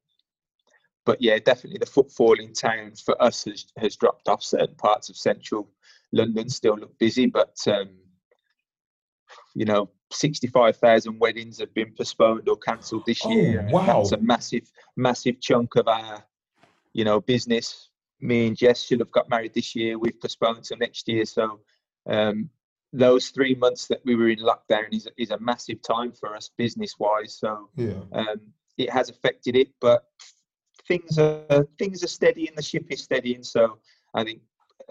but 1.05 1.21
yeah 1.21 1.38
definitely 1.39 1.79
the 1.79 1.85
footfall 1.85 2.33
in 2.39 2.53
town 2.53 2.93
for 3.03 3.21
us 3.21 3.45
has, 3.45 3.65
has 3.77 3.95
dropped 3.95 4.27
off 4.27 4.43
certain 4.43 4.75
parts 4.75 5.09
of 5.09 5.17
central 5.17 5.69
london 6.12 6.47
still 6.47 6.77
look 6.77 6.97
busy 7.00 7.25
but 7.25 7.57
um, 7.67 7.89
you 9.55 9.65
know 9.65 9.89
65,000 10.12 11.19
weddings 11.19 11.59
have 11.59 11.74
been 11.74 11.91
postponed 11.97 12.47
or 12.47 12.55
cancelled 12.57 13.05
this 13.07 13.21
oh, 13.25 13.31
year. 13.31 13.67
Wow. 13.71 13.97
That's 13.97 14.12
a 14.12 14.17
massive, 14.17 14.71
massive 14.95 15.41
chunk 15.41 15.75
of 15.75 15.88
our 15.88 16.24
you 16.95 17.03
know, 17.03 17.19
business. 17.19 17.89
Me 18.22 18.48
and 18.48 18.57
Jess 18.57 18.84
should 18.84 19.00
have 19.00 19.12
got 19.12 19.29
married 19.29 19.53
this 19.53 19.75
year. 19.75 20.00
We've 20.00 20.19
postponed 20.19 20.63
to 20.65 20.75
next 20.77 21.07
year. 21.07 21.25
So 21.25 21.60
um, 22.07 22.50
those 22.93 23.29
three 23.29 23.55
months 23.55 23.88
that 23.88 24.01
we 24.05 24.15
were 24.15 24.29
in 24.29 24.39
lockdown 24.39 24.93
is, 24.93 25.07
is 25.17 25.31
a 25.31 25.39
massive 25.39 25.81
time 25.81 26.13
for 26.13 26.36
us 26.36 26.50
business 26.57 26.95
wise. 26.98 27.38
So 27.39 27.69
yeah. 27.75 28.00
um, 28.13 28.41
it 28.77 28.89
has 28.89 29.10
affected 29.10 29.55
it, 29.55 29.69
but 29.81 30.05
things 30.88 31.17
are 31.17 31.67
things 31.77 32.03
are 32.03 32.07
steady 32.07 32.48
and 32.48 32.57
the 32.57 32.62
ship 32.62 32.86
is 32.89 33.03
steady. 33.03 33.36
And 33.36 33.45
so 33.45 33.79
I 34.13 34.24
think 34.24 34.41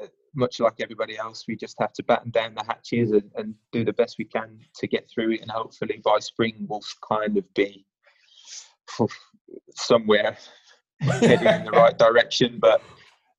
uh, 0.01 0.07
much 0.35 0.61
like 0.61 0.75
everybody 0.81 1.17
else, 1.17 1.45
we 1.49 1.57
just 1.57 1.77
have 1.81 1.93
to 1.95 2.03
batten 2.03 2.31
down 2.31 2.55
the 2.55 2.65
hatches 2.65 3.13
and, 3.13 3.31
and 3.37 3.55
do 3.73 3.85
the 3.85 3.93
best 3.93 4.17
we 4.19 4.25
can 4.25 4.59
to 4.77 4.87
get 4.87 5.09
through 5.09 5.33
it. 5.33 5.41
And 5.41 5.51
hopefully 5.51 6.01
by 6.05 6.19
spring 6.21 6.67
we'll 6.69 6.83
kind 7.09 7.37
of 7.39 7.55
be 7.55 7.87
somewhere 9.75 10.37
heading 11.01 11.47
in 11.47 11.65
the 11.65 11.71
right 11.73 11.97
direction. 11.97 12.59
But 12.61 12.83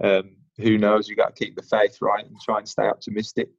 um, 0.04 0.36
who 0.58 0.78
knows? 0.78 1.08
You 1.08 1.16
got 1.16 1.36
to 1.36 1.46
keep 1.46 1.56
the 1.56 1.64
faith 1.64 1.98
right 2.02 2.25
and 2.25 2.36
try 2.42 2.60
and 2.60 2.68
stay 2.68 2.88
optimistic. 2.88 3.50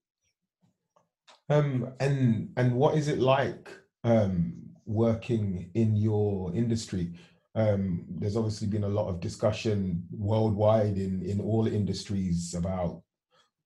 Um, 1.48 1.92
and 2.00 2.50
and 2.56 2.74
what 2.74 2.96
is 2.96 3.08
it 3.08 3.18
like 3.18 3.68
um, 4.04 4.54
working 4.84 5.70
in 5.74 5.96
your 5.96 6.54
industry? 6.54 7.12
Um, 7.54 8.04
there's 8.08 8.36
obviously 8.36 8.66
been 8.66 8.84
a 8.84 8.88
lot 8.88 9.08
of 9.08 9.20
discussion 9.20 10.04
worldwide 10.10 10.98
in 10.98 11.22
in 11.22 11.40
all 11.40 11.66
industries 11.66 12.54
about 12.54 13.02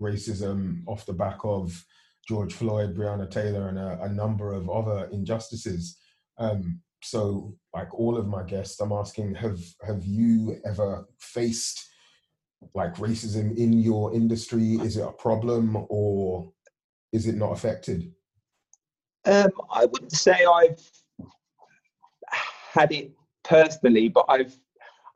racism 0.00 0.82
off 0.86 1.06
the 1.06 1.12
back 1.12 1.38
of 1.44 1.84
George 2.28 2.54
Floyd, 2.54 2.96
Breonna 2.96 3.30
Taylor, 3.30 3.68
and 3.68 3.78
a, 3.78 4.02
a 4.02 4.08
number 4.08 4.52
of 4.52 4.68
other 4.70 5.08
injustices. 5.12 5.98
Um, 6.38 6.80
so, 7.02 7.56
like 7.74 7.92
all 7.94 8.16
of 8.16 8.28
my 8.28 8.42
guests, 8.42 8.80
I'm 8.80 8.92
asking: 8.92 9.34
Have 9.36 9.60
have 9.86 10.04
you 10.04 10.60
ever 10.64 11.06
faced 11.18 11.89
like 12.74 12.94
racism 12.96 13.56
in 13.56 13.72
your 13.72 14.14
industry? 14.14 14.74
Is 14.74 14.96
it 14.96 15.06
a 15.06 15.12
problem, 15.12 15.86
or 15.88 16.52
is 17.12 17.26
it 17.26 17.36
not 17.36 17.52
affected? 17.52 18.12
Um, 19.24 19.50
I 19.70 19.84
wouldn't 19.84 20.12
say 20.12 20.44
I've 20.44 20.80
had 22.72 22.92
it 22.92 23.12
personally, 23.42 24.08
but 24.08 24.24
I've 24.28 24.56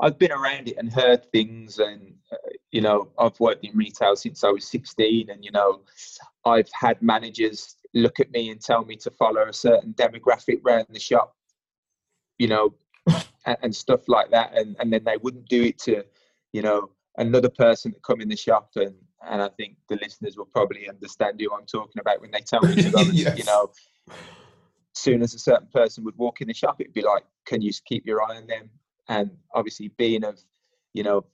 I've 0.01 0.19
been 0.19 0.33
around 0.33 0.69
it 0.69 0.77
and 0.77 0.93
heard 0.93 1.25
things, 1.31 1.79
and 1.79 2.15
uh, 2.33 2.37
you 2.73 2.81
know, 2.81 3.09
I've 3.19 3.39
worked 3.41 3.65
in 3.65 3.77
retail 3.77 4.17
since 4.17 4.43
I 4.45 4.49
was 4.49 4.67
16, 4.67 5.31
and 5.31 5.45
you 5.45 5.53
know, 5.53 5.83
I've 6.45 6.69
had 6.73 7.01
managers 7.01 7.77
look 7.95 8.19
at 8.19 8.31
me 8.33 8.51
and 8.51 8.61
tell 8.61 8.85
me 8.85 8.97
to 8.97 9.11
follow 9.13 9.43
a 9.49 9.53
certain 9.53 9.95
demographic 9.95 10.65
around 10.65 10.87
the 10.91 10.99
shop, 10.99 11.37
you 12.39 12.49
know, 12.49 12.75
and, 13.47 13.57
and, 13.63 13.77
stuff 13.77 14.09
like 14.09 14.31
that, 14.31 14.57
and 14.57 14.77
and 14.81 14.93
then 14.93 15.05
they 15.05 15.17
wouldn't 15.23 15.49
do 15.49 15.63
it 15.63 15.79
to, 15.81 16.05
you 16.53 16.63
know, 16.63 16.91
another 17.17 17.49
person 17.49 17.93
that 17.93 18.03
come 18.03 18.21
in 18.21 18.29
the 18.29 18.37
shop 18.37 18.71
and 18.77 18.95
and 19.27 19.41
I 19.41 19.49
think 19.57 19.77
the 19.89 19.97
listeners 19.97 20.37
will 20.37 20.45
probably 20.45 20.87
understand 20.89 21.41
who 21.41 21.51
I'm 21.55 21.65
talking 21.65 21.99
about 21.99 22.21
when 22.21 22.31
they 22.31 22.41
tell 22.41 22.61
me 22.61 22.75
to 22.75 22.91
go. 22.91 23.01
yes. 23.13 23.39
You 23.39 23.45
know, 23.45 23.71
soon 24.93 25.23
as 25.23 25.33
a 25.33 25.39
certain 25.39 25.69
person 25.73 26.05
would 26.05 26.17
walk 26.19 26.43
in 26.43 26.49
the 26.49 26.53
shop, 26.53 26.77
it'd 26.79 26.93
be 26.93 27.01
like, 27.01 27.25
"Can 27.47 27.63
you 27.63 27.73
keep 27.87 28.07
your 28.07 28.23
eye 28.23 28.37
on 28.37 28.47
them?" 28.47 28.69
And 29.09 29.31
obviously, 29.55 29.89
being 29.97 30.25
of, 30.25 30.39
you 30.93 31.05
know, 31.05 31.25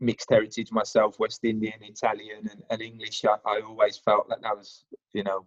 mixed 0.00 0.28
heritage 0.30 0.72
myself, 0.72 1.20
West 1.20 1.44
Indian, 1.44 1.74
Italian, 1.82 2.48
and, 2.50 2.64
and 2.68 2.82
English, 2.82 3.24
I, 3.24 3.36
I, 3.48 3.60
always 3.60 3.96
felt 3.96 4.28
that 4.28 4.42
that 4.42 4.56
was, 4.56 4.84
you 5.12 5.22
know, 5.22 5.46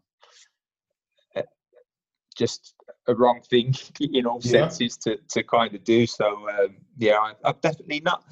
just 2.37 2.75
a 3.07 3.15
wrong 3.15 3.41
thing 3.49 3.73
in 3.99 4.25
all 4.25 4.39
yeah. 4.43 4.51
senses 4.51 4.97
to 4.97 5.17
to 5.29 5.43
kind 5.43 5.73
of 5.73 5.83
do. 5.83 6.05
So 6.05 6.47
um, 6.49 6.77
yeah, 6.97 7.17
I, 7.17 7.33
I've 7.43 7.59
definitely 7.61 8.01
not 8.01 8.23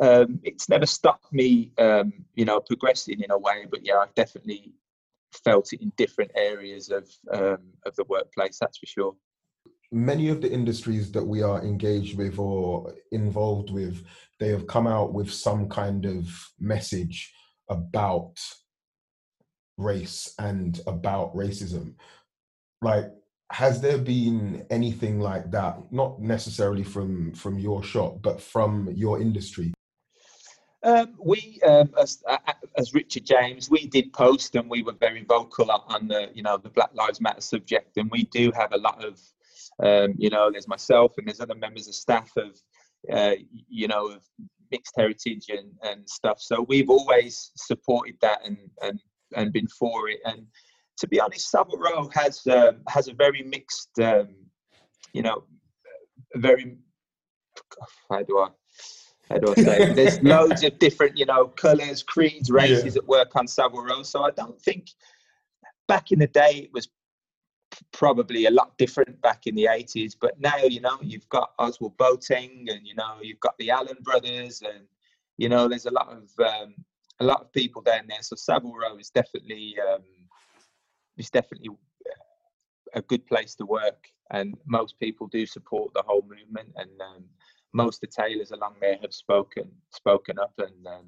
um, 0.00 0.40
it's 0.42 0.68
never 0.68 0.86
stopped 0.86 1.32
me, 1.32 1.72
um, 1.78 2.12
you 2.34 2.44
know, 2.44 2.60
progressing 2.60 3.20
in 3.20 3.30
a 3.30 3.38
way. 3.38 3.66
But 3.70 3.84
yeah, 3.84 3.98
I've 3.98 4.14
definitely 4.14 4.72
felt 5.44 5.72
it 5.72 5.82
in 5.82 5.92
different 5.96 6.30
areas 6.34 6.90
of 6.90 7.08
um, 7.32 7.58
of 7.86 7.94
the 7.96 8.04
workplace. 8.04 8.58
That's 8.60 8.78
for 8.78 8.86
sure. 8.86 9.14
Many 9.92 10.28
of 10.28 10.40
the 10.40 10.50
industries 10.50 11.10
that 11.12 11.24
we 11.24 11.42
are 11.42 11.62
engaged 11.62 12.16
with 12.16 12.38
or 12.38 12.94
involved 13.12 13.70
with, 13.70 14.04
they 14.38 14.48
have 14.48 14.66
come 14.66 14.86
out 14.86 15.12
with 15.12 15.30
some 15.30 15.68
kind 15.68 16.06
of 16.06 16.28
message 16.60 17.32
about 17.68 18.38
race 19.76 20.32
and 20.38 20.80
about 20.86 21.34
racism. 21.34 21.94
Like 22.80 23.06
has 23.52 23.80
there 23.80 23.98
been 23.98 24.64
anything 24.70 25.18
like 25.18 25.50
that 25.50 25.76
not 25.90 26.20
necessarily 26.20 26.84
from 26.84 27.32
from 27.34 27.58
your 27.58 27.82
shop 27.82 28.22
but 28.22 28.40
from 28.40 28.88
your 28.94 29.20
industry 29.20 29.72
um, 30.82 31.14
we, 31.22 31.60
um, 31.66 31.90
as, 32.00 32.22
as 32.76 32.94
Richard 32.94 33.26
James, 33.26 33.70
we 33.70 33.86
did 33.86 34.12
post 34.12 34.54
and 34.56 34.68
we 34.68 34.82
were 34.82 34.94
very 34.98 35.24
vocal 35.24 35.70
on 35.70 36.08
the, 36.08 36.30
you 36.34 36.42
know, 36.42 36.56
the 36.56 36.70
Black 36.70 36.90
Lives 36.94 37.20
Matter 37.20 37.40
subject. 37.40 37.96
And 37.96 38.10
we 38.10 38.24
do 38.24 38.50
have 38.52 38.72
a 38.72 38.78
lot 38.78 39.04
of, 39.04 39.20
um, 39.82 40.14
you 40.16 40.30
know, 40.30 40.50
there's 40.50 40.68
myself 40.68 41.12
and 41.18 41.26
there's 41.26 41.40
other 41.40 41.54
members 41.54 41.86
of 41.88 41.94
staff 41.94 42.30
of, 42.36 42.58
uh, 43.12 43.34
you 43.68 43.88
know, 43.88 44.08
of 44.08 44.22
mixed 44.70 44.94
heritage 44.96 45.46
and, 45.50 45.70
and 45.82 46.08
stuff. 46.08 46.40
So 46.40 46.64
we've 46.68 46.90
always 46.90 47.50
supported 47.56 48.16
that 48.22 48.40
and, 48.44 48.56
and, 48.82 48.98
and 49.36 49.52
been 49.52 49.68
for 49.68 50.08
it. 50.08 50.20
And 50.24 50.46
to 50.98 51.08
be 51.08 51.20
honest, 51.20 51.50
Savile 51.50 51.78
Row 51.78 52.08
has, 52.14 52.46
um, 52.46 52.80
has 52.88 53.08
a 53.08 53.14
very 53.14 53.42
mixed, 53.42 53.90
um, 54.00 54.28
you 55.12 55.22
know, 55.22 55.44
very, 56.36 56.76
how 58.10 58.22
do 58.22 58.38
I, 58.38 58.48
how 59.30 59.38
do 59.38 59.54
I 59.56 59.62
say? 59.62 59.92
There's 59.92 60.22
loads 60.22 60.64
of 60.64 60.78
different, 60.78 61.16
you 61.16 61.26
know, 61.26 61.46
colours, 61.46 62.02
creeds, 62.02 62.50
races 62.50 62.96
yeah. 62.96 63.02
at 63.02 63.06
work 63.06 63.36
on 63.36 63.46
Savile 63.46 63.82
Row. 63.82 64.02
So 64.02 64.24
I 64.24 64.30
don't 64.30 64.60
think 64.60 64.90
back 65.86 66.12
in 66.12 66.18
the 66.18 66.26
day 66.26 66.62
it 66.64 66.72
was 66.72 66.88
probably 67.92 68.46
a 68.46 68.50
lot 68.50 68.76
different 68.76 69.20
back 69.22 69.46
in 69.46 69.54
the 69.54 69.64
80s. 69.64 70.16
But 70.20 70.40
now, 70.40 70.56
you 70.56 70.80
know, 70.80 70.98
you've 71.00 71.28
got 71.28 71.56
Ozwald 71.58 71.96
Boateng 71.96 72.70
and, 72.70 72.86
you 72.86 72.94
know, 72.94 73.18
you've 73.22 73.40
got 73.40 73.56
the 73.58 73.70
Allen 73.70 73.98
brothers 74.02 74.62
and, 74.62 74.86
you 75.38 75.48
know, 75.48 75.68
there's 75.68 75.86
a 75.86 75.92
lot 75.92 76.08
of 76.08 76.28
um, 76.44 76.74
a 77.20 77.24
lot 77.24 77.40
of 77.40 77.52
people 77.52 77.82
down 77.82 78.06
there. 78.08 78.22
So 78.22 78.36
Savile 78.36 78.74
Row 78.74 78.96
is 78.98 79.10
definitely 79.10 79.76
um, 79.80 80.02
is 81.16 81.30
definitely 81.30 81.70
a 82.94 83.02
good 83.02 83.26
place 83.26 83.54
to 83.56 83.66
work, 83.66 84.08
and 84.30 84.56
most 84.66 84.98
people 84.98 85.28
do 85.28 85.46
support 85.46 85.92
the 85.94 86.02
whole 86.06 86.22
movement. 86.22 86.70
And 86.76 86.90
um, 87.00 87.24
most 87.72 88.02
of 88.02 88.10
the 88.10 88.22
tailors 88.22 88.50
along 88.50 88.74
there 88.80 88.98
have 89.00 89.12
spoken 89.12 89.70
spoken 89.90 90.38
up 90.38 90.52
and 90.58 90.86
um, 90.86 91.06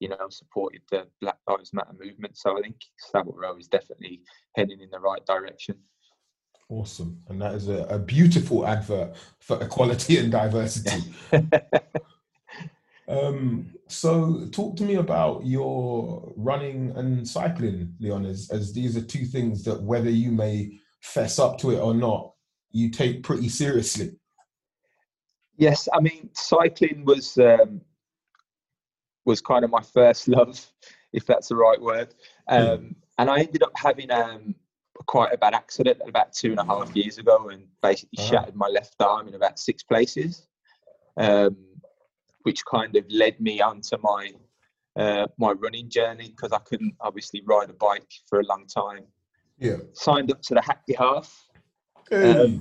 you 0.00 0.08
know 0.08 0.28
supported 0.30 0.82
the 0.90 1.06
Black 1.20 1.38
Lives 1.48 1.72
Matter 1.72 1.94
movement. 1.98 2.36
So 2.36 2.58
I 2.58 2.62
think 2.62 2.76
Savile 2.98 3.36
Row 3.36 3.56
is 3.56 3.68
definitely 3.68 4.22
heading 4.56 4.80
in 4.80 4.90
the 4.90 5.00
right 5.00 5.24
direction. 5.26 5.76
Awesome, 6.70 7.22
and 7.28 7.40
that 7.40 7.54
is 7.54 7.68
a, 7.68 7.84
a 7.84 7.98
beautiful 7.98 8.66
advert 8.66 9.16
for 9.40 9.62
equality 9.62 10.18
and 10.18 10.30
diversity. 10.30 11.02
um, 13.08 13.72
so, 13.88 14.46
talk 14.52 14.76
to 14.76 14.84
me 14.84 14.96
about 14.96 15.46
your 15.46 16.30
running 16.36 16.92
and 16.94 17.26
cycling, 17.26 17.94
Leon, 18.00 18.26
as, 18.26 18.50
as 18.50 18.74
these 18.74 18.98
are 18.98 19.02
two 19.02 19.24
things 19.24 19.64
that, 19.64 19.82
whether 19.82 20.10
you 20.10 20.30
may 20.30 20.78
fess 21.00 21.38
up 21.38 21.58
to 21.60 21.70
it 21.70 21.78
or 21.78 21.94
not, 21.94 22.34
you 22.70 22.90
take 22.90 23.22
pretty 23.22 23.48
seriously. 23.48 24.12
Yes, 25.58 25.88
I 25.92 26.00
mean 26.00 26.30
cycling 26.34 27.04
was 27.04 27.36
um, 27.36 27.80
was 29.24 29.40
kind 29.40 29.64
of 29.64 29.70
my 29.70 29.82
first 29.82 30.28
love, 30.36 30.64
if 31.12 31.26
that's 31.26 31.48
the 31.48 31.56
right 31.56 31.80
word. 31.80 32.14
Hmm. 32.48 32.56
Um, 32.56 32.78
mm. 32.78 32.94
And 33.18 33.28
I 33.28 33.40
ended 33.40 33.64
up 33.64 33.72
having 33.74 34.10
um, 34.12 34.54
quite 35.06 35.32
a 35.32 35.36
bad 35.36 35.52
accident 35.52 35.98
about 36.06 36.32
two 36.32 36.52
and 36.52 36.60
a 36.60 36.64
half 36.64 36.94
years 36.94 37.18
ago, 37.18 37.48
and 37.48 37.64
basically 37.82 38.18
uh-huh. 38.18 38.28
shattered 38.28 38.56
my 38.56 38.68
left 38.68 38.94
arm 39.00 39.26
in 39.26 39.34
about 39.34 39.58
six 39.58 39.82
places, 39.82 40.46
um, 41.16 41.56
which 42.42 42.64
kind 42.64 42.94
of 42.94 43.04
led 43.10 43.40
me 43.40 43.60
onto 43.60 43.96
my 44.00 44.32
uh, 44.96 45.26
my 45.38 45.50
running 45.52 45.90
journey 45.90 46.28
because 46.28 46.52
I 46.52 46.58
couldn't 46.58 46.94
obviously 47.00 47.42
ride 47.44 47.70
a 47.70 47.74
bike 47.74 48.10
for 48.28 48.38
a 48.38 48.44
long 48.44 48.66
time. 48.66 49.04
Yeah, 49.58 49.78
signed 49.92 50.30
up 50.30 50.40
to 50.42 50.54
the 50.54 50.62
Hackney 50.62 50.94
Half. 50.94 51.48
Hey. 52.08 52.60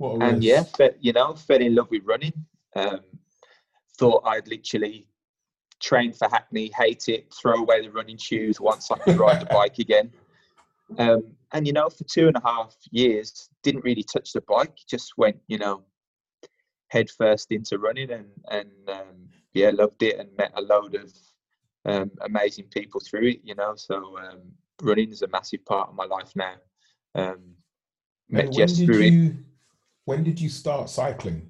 And 0.00 0.42
yeah, 0.42 0.64
you 1.00 1.12
know, 1.12 1.34
fell 1.34 1.60
in 1.60 1.74
love 1.74 1.88
with 1.90 2.02
running. 2.04 2.32
Um, 2.74 3.00
thought 3.98 4.22
I'd 4.24 4.48
literally 4.48 5.06
train 5.80 6.12
for 6.12 6.28
Hackney, 6.28 6.70
hate 6.76 7.08
it, 7.08 7.32
throw 7.34 7.54
away 7.56 7.82
the 7.82 7.90
running 7.90 8.16
shoes 8.16 8.60
once 8.60 8.90
I 8.90 8.98
could 8.98 9.18
ride 9.18 9.40
the 9.40 9.46
bike 9.50 9.78
again. 9.78 10.10
Um, 10.98 11.32
and 11.52 11.66
you 11.66 11.72
know, 11.72 11.90
for 11.90 12.04
two 12.04 12.28
and 12.28 12.36
a 12.36 12.42
half 12.42 12.74
years, 12.90 13.50
didn't 13.62 13.84
really 13.84 14.02
touch 14.02 14.32
the 14.32 14.40
bike. 14.42 14.78
Just 14.88 15.12
went, 15.18 15.36
you 15.48 15.58
know, 15.58 15.82
head 16.88 17.10
first 17.10 17.52
into 17.52 17.78
running, 17.78 18.10
and 18.10 18.26
and 18.50 18.70
um, 18.88 19.28
yeah, 19.52 19.70
loved 19.70 20.02
it, 20.02 20.18
and 20.18 20.30
met 20.38 20.52
a 20.56 20.62
load 20.62 20.94
of 20.94 21.12
um, 21.84 22.10
amazing 22.22 22.66
people 22.70 23.00
through 23.00 23.28
it. 23.28 23.40
You 23.44 23.54
know, 23.54 23.74
so 23.76 24.18
um, 24.18 24.40
running 24.82 25.10
is 25.10 25.22
a 25.22 25.28
massive 25.28 25.64
part 25.66 25.90
of 25.90 25.94
my 25.94 26.06
life 26.06 26.32
now. 26.34 26.54
Um, 27.14 27.54
met 28.28 28.52
Jess 28.52 28.78
through 28.78 29.00
you, 29.00 29.26
it 29.28 29.34
when 30.10 30.24
did 30.24 30.40
you 30.40 30.48
start 30.48 30.90
cycling? 30.90 31.48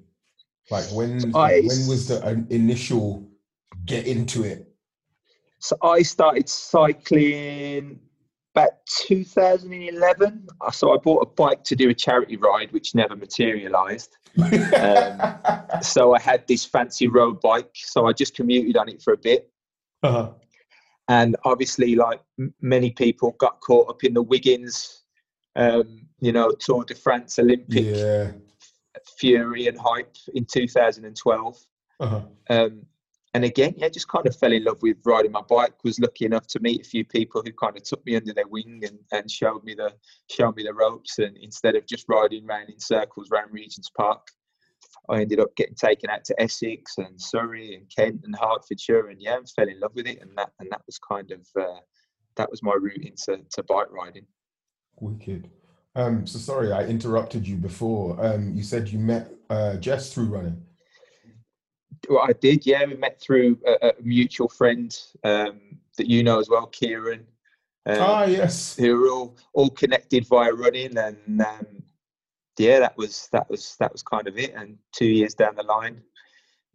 Like 0.69 0.85
when 0.91 1.35
I, 1.35 1.61
when 1.61 1.87
was 1.87 2.09
the 2.09 2.45
initial 2.51 3.27
get 3.85 4.05
into 4.05 4.43
it? 4.43 4.71
So 5.57 5.75
I 5.81 6.03
started 6.03 6.47
cycling 6.47 7.99
about 8.53 8.73
2011. 8.85 10.47
So 10.73 10.93
I 10.93 10.97
bought 10.97 11.23
a 11.23 11.25
bike 11.25 11.63
to 11.63 11.75
do 11.75 11.89
a 11.89 11.93
charity 11.93 12.37
ride, 12.37 12.71
which 12.71 12.93
never 12.93 13.15
materialised. 13.15 14.15
Um, 14.37 15.19
so 15.81 16.13
I 16.13 16.19
had 16.19 16.47
this 16.47 16.63
fancy 16.63 17.07
road 17.07 17.41
bike. 17.41 17.71
So 17.73 18.05
I 18.05 18.13
just 18.13 18.35
commuted 18.35 18.77
on 18.77 18.89
it 18.89 19.01
for 19.01 19.13
a 19.13 19.17
bit. 19.17 19.51
Uh-huh. 20.03 20.33
And 21.07 21.35
obviously, 21.45 21.95
like 21.95 22.21
m- 22.39 22.53
many 22.61 22.91
people, 22.91 23.31
got 23.39 23.59
caught 23.59 23.89
up 23.89 24.03
in 24.03 24.13
the 24.13 24.21
Wiggins, 24.21 25.03
um, 25.55 26.07
you 26.19 26.31
know, 26.31 26.51
Tour 26.51 26.85
de 26.85 26.93
France 26.93 27.39
Olympic 27.39 27.85
Yeah. 27.85 28.31
Fury 29.21 29.67
and 29.67 29.77
hype 29.79 30.15
in 30.33 30.45
2012. 30.45 31.65
Uh-huh. 31.99 32.21
Um, 32.49 32.81
and 33.33 33.45
again, 33.45 33.75
yeah, 33.77 33.87
just 33.87 34.09
kind 34.09 34.27
of 34.27 34.35
fell 34.35 34.51
in 34.51 34.65
love 34.65 34.81
with 34.81 34.97
riding 35.05 35.31
my 35.31 35.43
bike. 35.47 35.83
Was 35.85 35.99
lucky 35.99 36.25
enough 36.25 36.47
to 36.47 36.59
meet 36.59 36.85
a 36.85 36.89
few 36.89 37.05
people 37.05 37.41
who 37.45 37.53
kind 37.53 37.77
of 37.77 37.83
took 37.83 38.05
me 38.05 38.17
under 38.17 38.33
their 38.33 38.47
wing 38.47 38.81
and, 38.83 38.99
and 39.13 39.31
showed 39.31 39.63
me 39.63 39.73
the 39.73 39.93
showed 40.29 40.57
me 40.57 40.63
the 40.63 40.73
ropes. 40.73 41.19
And 41.19 41.37
instead 41.37 41.75
of 41.75 41.87
just 41.87 42.09
riding 42.09 42.45
around 42.45 42.69
in 42.69 42.79
circles 42.79 43.29
around 43.31 43.53
Regent's 43.53 43.89
Park, 43.91 44.27
I 45.09 45.21
ended 45.21 45.39
up 45.39 45.55
getting 45.55 45.75
taken 45.75 46.09
out 46.09 46.25
to 46.25 46.41
Essex 46.41 46.95
and 46.97 47.21
Surrey 47.21 47.75
and 47.75 47.89
Kent 47.95 48.21
and 48.25 48.35
Hertfordshire, 48.35 49.07
and 49.07 49.21
yeah, 49.21 49.37
fell 49.55 49.69
in 49.69 49.79
love 49.79 49.95
with 49.95 50.07
it. 50.07 50.21
And 50.21 50.31
that 50.35 50.51
and 50.59 50.69
that 50.71 50.81
was 50.85 50.99
kind 50.99 51.31
of 51.31 51.47
uh, 51.57 51.79
that 52.35 52.51
was 52.51 52.61
my 52.61 52.73
route 52.73 53.05
into 53.05 53.41
to 53.51 53.63
bike 53.63 53.91
riding. 53.91 54.25
Wicked. 54.99 55.49
Um, 55.95 56.25
so 56.25 56.39
sorry, 56.39 56.71
I 56.71 56.85
interrupted 56.85 57.47
you 57.47 57.57
before. 57.57 58.23
Um, 58.23 58.53
you 58.53 58.63
said 58.63 58.89
you 58.89 58.99
met 58.99 59.31
uh, 59.49 59.75
Jess 59.75 60.13
through 60.13 60.25
running. 60.25 60.63
Well, 62.09 62.23
I 62.27 62.33
did, 62.33 62.65
yeah. 62.65 62.85
We 62.85 62.95
met 62.95 63.19
through 63.19 63.59
a, 63.65 63.89
a 63.89 63.93
mutual 64.01 64.49
friend 64.49 64.97
um, 65.23 65.59
that 65.97 66.07
you 66.07 66.23
know 66.23 66.39
as 66.39 66.49
well, 66.49 66.67
Kieran. 66.67 67.25
Um, 67.85 67.97
ah, 67.99 68.23
yes. 68.25 68.75
who 68.75 68.95
were 68.95 69.09
all 69.09 69.37
all 69.53 69.69
connected 69.69 70.27
via 70.27 70.53
running, 70.53 70.97
and 70.97 71.41
um, 71.41 71.65
yeah, 72.57 72.79
that 72.79 72.95
was 72.95 73.27
that 73.31 73.49
was 73.49 73.75
that 73.79 73.91
was 73.91 74.03
kind 74.03 74.27
of 74.27 74.37
it. 74.37 74.53
And 74.55 74.77
two 74.93 75.05
years 75.05 75.33
down 75.33 75.55
the 75.55 75.63
line, 75.63 76.01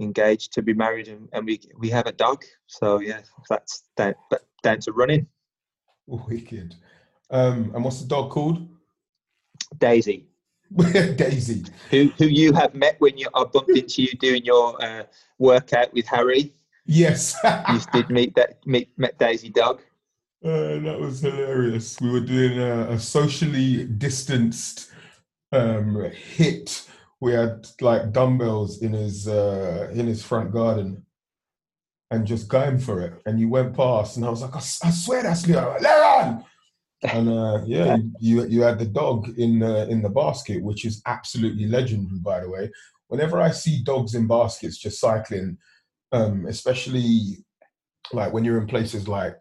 engaged 0.01 0.53
to 0.55 0.63
be 0.63 0.75
married, 0.75 1.09
and, 1.09 1.29
and 1.33 1.47
we 1.47 1.61
we 1.79 1.89
have 1.91 2.07
a 2.07 2.13
dog. 2.13 2.45
So 2.67 3.01
yeah, 3.01 3.21
that's 3.49 3.85
down, 3.97 4.15
but 4.31 4.43
down 4.63 4.81
to 4.81 4.93
running. 4.93 5.27
Wicked. 6.07 6.75
Um, 7.31 7.73
and 7.75 7.85
what's 7.85 8.01
the 8.01 8.09
dog 8.09 8.31
called? 8.31 8.69
Daisy, 9.79 10.27
Daisy. 10.77 11.65
who 11.91 12.11
who 12.19 12.27
you 12.27 12.53
have 12.53 12.75
met 12.75 12.97
when 13.01 13.17
you 13.19 13.29
I 13.35 13.45
bumped 13.45 13.71
into 13.71 14.03
you 14.03 14.13
doing 14.19 14.45
your 14.45 14.83
uh, 14.83 15.05
workout 15.39 15.93
with 15.93 16.07
Harry. 16.07 16.53
Yes. 16.87 17.37
You 17.45 17.81
did 17.93 18.11
meet 18.11 18.35
that 18.37 18.65
meet 18.67 18.91
met 18.97 19.19
Daisy 19.19 19.51
Doug. 19.51 19.81
Uh, 20.45 20.79
that 20.79 20.99
was 21.01 21.21
hilarious. 21.21 22.01
We 22.01 22.11
were 22.11 22.21
doing 22.21 22.59
a, 22.59 22.91
a 22.91 22.99
socially 22.99 23.85
distanced 23.85 24.93
um, 25.53 26.11
hit. 26.13 26.89
We 27.21 27.33
had 27.33 27.67
like 27.81 28.13
dumbbells 28.13 28.83
in 28.83 28.93
his 28.93 29.27
uh, 29.27 29.91
in 29.93 30.07
his 30.07 30.23
front 30.23 30.53
garden, 30.53 31.05
and 32.11 32.27
just 32.27 32.49
going 32.49 32.79
for 32.79 33.01
it. 33.01 33.15
And 33.27 33.41
you 33.41 33.49
went 33.49 33.75
past, 33.77 34.17
and 34.17 34.27
I 34.27 34.31
was 34.31 34.43
like, 34.43 34.55
I 34.55 34.61
swear 34.61 35.23
that's 35.23 35.47
Leon. 35.49 35.83
Leon! 35.83 36.45
And 37.03 37.29
uh, 37.29 37.61
yeah, 37.67 37.99
you 38.21 38.47
you 38.47 38.63
had 38.63 38.79
the 38.79 38.87
dog 38.87 39.39
in 39.39 39.59
the 39.59 39.89
in 39.89 40.03
the 40.03 40.09
basket, 40.09 40.63
which 40.63 40.85
is 40.85 41.03
absolutely 41.07 41.67
legendary, 41.67 42.19
by 42.19 42.41
the 42.41 42.49
way. 42.49 42.71
Whenever 43.09 43.41
I 43.41 43.51
see 43.51 43.83
dogs 43.85 44.15
in 44.15 44.27
baskets 44.27 44.79
just 44.79 44.99
cycling, 44.99 45.59
um, 46.13 46.47
especially 46.47 47.45
like 48.13 48.33
when 48.33 48.45
you're 48.45 48.59
in 48.59 48.67
places 48.67 49.09
like 49.09 49.39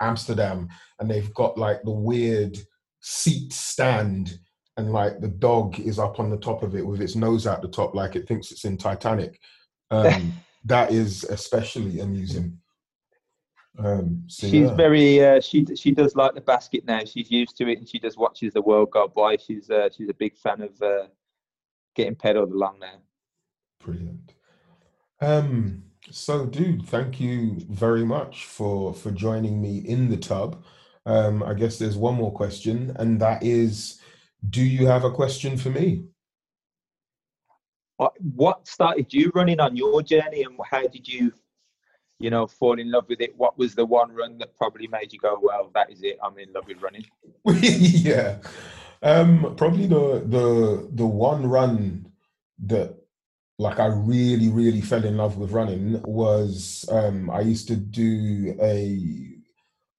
Amsterdam 0.00 0.68
and 0.98 1.10
they've 1.10 1.32
got 1.34 1.58
like 1.58 1.82
the 1.82 1.90
weird 1.90 2.56
seat 3.00 3.52
stand 3.52 4.38
and 4.76 4.92
like 4.92 5.20
the 5.20 5.28
dog 5.28 5.78
is 5.78 5.98
up 5.98 6.18
on 6.18 6.30
the 6.30 6.38
top 6.38 6.62
of 6.62 6.74
it 6.74 6.86
with 6.86 7.00
its 7.00 7.14
nose 7.14 7.46
out 7.46 7.62
the 7.62 7.68
top 7.68 7.94
like 7.94 8.16
it 8.16 8.26
thinks 8.26 8.50
it's 8.50 8.64
in 8.64 8.76
Titanic. 8.76 9.40
Um, 9.90 10.32
that 10.64 10.92
is 10.92 11.24
especially 11.24 12.00
amusing. 12.00 12.58
Um, 13.78 14.22
so 14.28 14.46
She's 14.46 14.68
yeah. 14.68 14.74
very 14.74 15.24
uh, 15.24 15.40
she 15.40 15.66
she 15.74 15.90
does 15.90 16.14
like 16.14 16.34
the 16.34 16.40
basket 16.40 16.84
now. 16.84 17.00
She's 17.04 17.30
used 17.30 17.56
to 17.56 17.68
it, 17.68 17.78
and 17.78 17.88
she 17.88 17.98
just 17.98 18.16
watches 18.16 18.52
the 18.52 18.62
world 18.62 18.90
go 18.90 19.08
by. 19.08 19.36
She's 19.36 19.68
uh, 19.70 19.88
she's 19.96 20.08
a 20.08 20.14
big 20.14 20.36
fan 20.36 20.62
of 20.62 20.80
uh, 20.80 21.06
getting 21.96 22.14
pedaled 22.14 22.52
along 22.52 22.78
now. 22.80 23.00
Brilliant. 23.84 24.34
Um, 25.20 25.84
so, 26.10 26.46
dude, 26.46 26.86
thank 26.86 27.20
you 27.20 27.56
very 27.68 28.04
much 28.04 28.44
for 28.44 28.94
for 28.94 29.10
joining 29.10 29.60
me 29.60 29.78
in 29.78 30.08
the 30.08 30.16
tub. 30.16 30.62
Um, 31.06 31.42
I 31.42 31.54
guess 31.54 31.78
there's 31.78 31.96
one 31.96 32.14
more 32.14 32.32
question, 32.32 32.94
and 32.98 33.20
that 33.20 33.42
is, 33.42 34.00
do 34.48 34.62
you 34.62 34.86
have 34.86 35.04
a 35.04 35.10
question 35.10 35.56
for 35.56 35.70
me? 35.70 36.04
What 38.34 38.66
started 38.66 39.12
you 39.12 39.30
running 39.34 39.60
on 39.60 39.76
your 39.76 40.02
journey, 40.02 40.42
and 40.42 40.58
how 40.70 40.86
did 40.86 41.06
you, 41.06 41.32
you 42.24 42.30
know, 42.30 42.46
fall 42.46 42.80
in 42.80 42.90
love 42.90 43.04
with 43.06 43.20
it? 43.20 43.36
What 43.36 43.58
was 43.58 43.74
the 43.74 43.84
one 43.84 44.10
run 44.10 44.38
that 44.38 44.56
probably 44.56 44.86
made 44.86 45.12
you 45.12 45.18
go, 45.18 45.38
"Well, 45.42 45.70
that 45.74 45.90
is 45.92 46.02
it. 46.02 46.18
I'm 46.22 46.38
in 46.38 46.50
love 46.54 46.66
with 46.66 46.80
running." 46.80 47.04
yeah, 47.44 48.38
um, 49.02 49.54
probably 49.58 49.86
the 49.86 50.24
the 50.24 50.88
the 50.90 51.06
one 51.06 51.46
run 51.46 52.10
that 52.60 52.96
like 53.58 53.78
I 53.78 53.88
really 53.88 54.48
really 54.48 54.80
fell 54.80 55.04
in 55.04 55.18
love 55.18 55.36
with 55.36 55.52
running 55.52 56.00
was 56.04 56.86
um, 56.90 57.28
I 57.28 57.40
used 57.42 57.68
to 57.68 57.76
do 57.76 58.56
a 58.58 58.78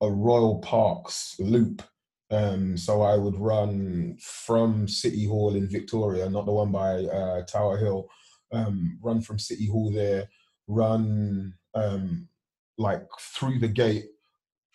a 0.01 0.09
Royal 0.09 0.57
Parks 0.59 1.35
loop. 1.39 1.83
Um, 2.31 2.75
so 2.75 3.03
I 3.03 3.17
would 3.17 3.38
run 3.38 4.17
from 4.19 4.88
City 4.88 5.27
Hall 5.27 5.53
in 5.55 5.69
Victoria, 5.69 6.27
not 6.27 6.47
the 6.47 6.53
one 6.53 6.71
by 6.71 7.03
uh, 7.03 7.43
Tower 7.43 7.77
Hill. 7.77 8.09
Um, 8.51 8.97
run 9.03 9.21
from 9.21 9.38
City 9.38 9.67
Hall 9.67 9.91
there, 9.91 10.27
run 10.67 11.54
um, 11.73 12.28
like 12.78 13.04
through 13.19 13.60
the 13.60 13.67
gate 13.67 14.06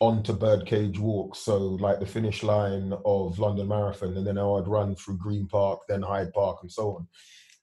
onto 0.01 0.33
Birdcage 0.33 0.99
Walk, 0.99 1.37
so 1.37 1.59
like 1.59 2.01
the 2.01 2.07
finish 2.07 2.43
line 2.43 2.95
of 3.05 3.39
London 3.39 3.69
Marathon, 3.69 4.17
and 4.17 4.27
then 4.27 4.39
I 4.39 4.45
would 4.45 4.69
run 4.69 4.95
through 4.97 5.19
Green 5.19 5.47
Park, 5.47 5.81
then 5.89 6.03
Hyde 6.03 6.33
Park, 6.33 6.59
and 6.63 6.73
so 6.73 6.97
on. 6.97 7.09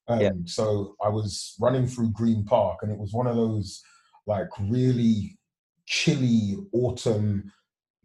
Um, 0.07 0.21
Yeah. 0.21 0.31
So 0.45 0.95
I 1.03 1.09
was 1.09 1.55
running 1.59 1.87
through 1.87 2.11
Green 2.11 2.45
Park, 2.45 2.79
and 2.81 2.91
it 2.91 2.97
was 2.97 3.13
one 3.13 3.27
of 3.27 3.35
those 3.35 3.81
like 4.27 4.49
really 4.59 5.37
chilly 5.85 6.57
autumn 6.73 7.51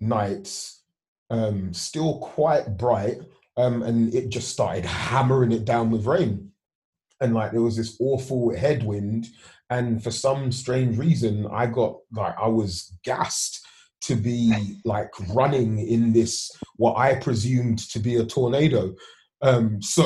nights, 0.01 0.85
um, 1.31 1.75
still 1.75 2.19
quite 2.21 2.77
bright, 2.79 3.19
um, 3.57 3.83
and 3.83 4.15
it 4.15 4.31
just 4.31 4.49
started 4.49 4.85
hammering 4.85 5.53
it 5.53 5.65
down 5.65 5.91
with 5.91 6.07
rain. 6.07 6.52
And 7.23 7.35
like 7.35 7.53
there 7.53 7.63
was 7.63 7.77
this 7.77 7.97
awful 8.01 8.55
headwind, 8.55 9.29
and 9.71 10.03
for 10.03 10.11
some 10.11 10.53
strange 10.53 10.99
reason, 10.99 11.47
I 11.51 11.67
got 11.67 11.97
like 12.13 12.35
I 12.39 12.49
was 12.49 12.93
gassed 13.05 13.65
to 14.03 14.17
be 14.17 14.81
like 14.85 15.11
running 15.33 15.79
in 15.79 16.13
this 16.13 16.51
what 16.77 16.97
I 16.97 17.15
presumed 17.15 17.79
to 17.91 17.99
be 17.99 18.17
a 18.17 18.27
tornado. 18.27 18.95
Um, 19.41 19.81
so 19.83 20.05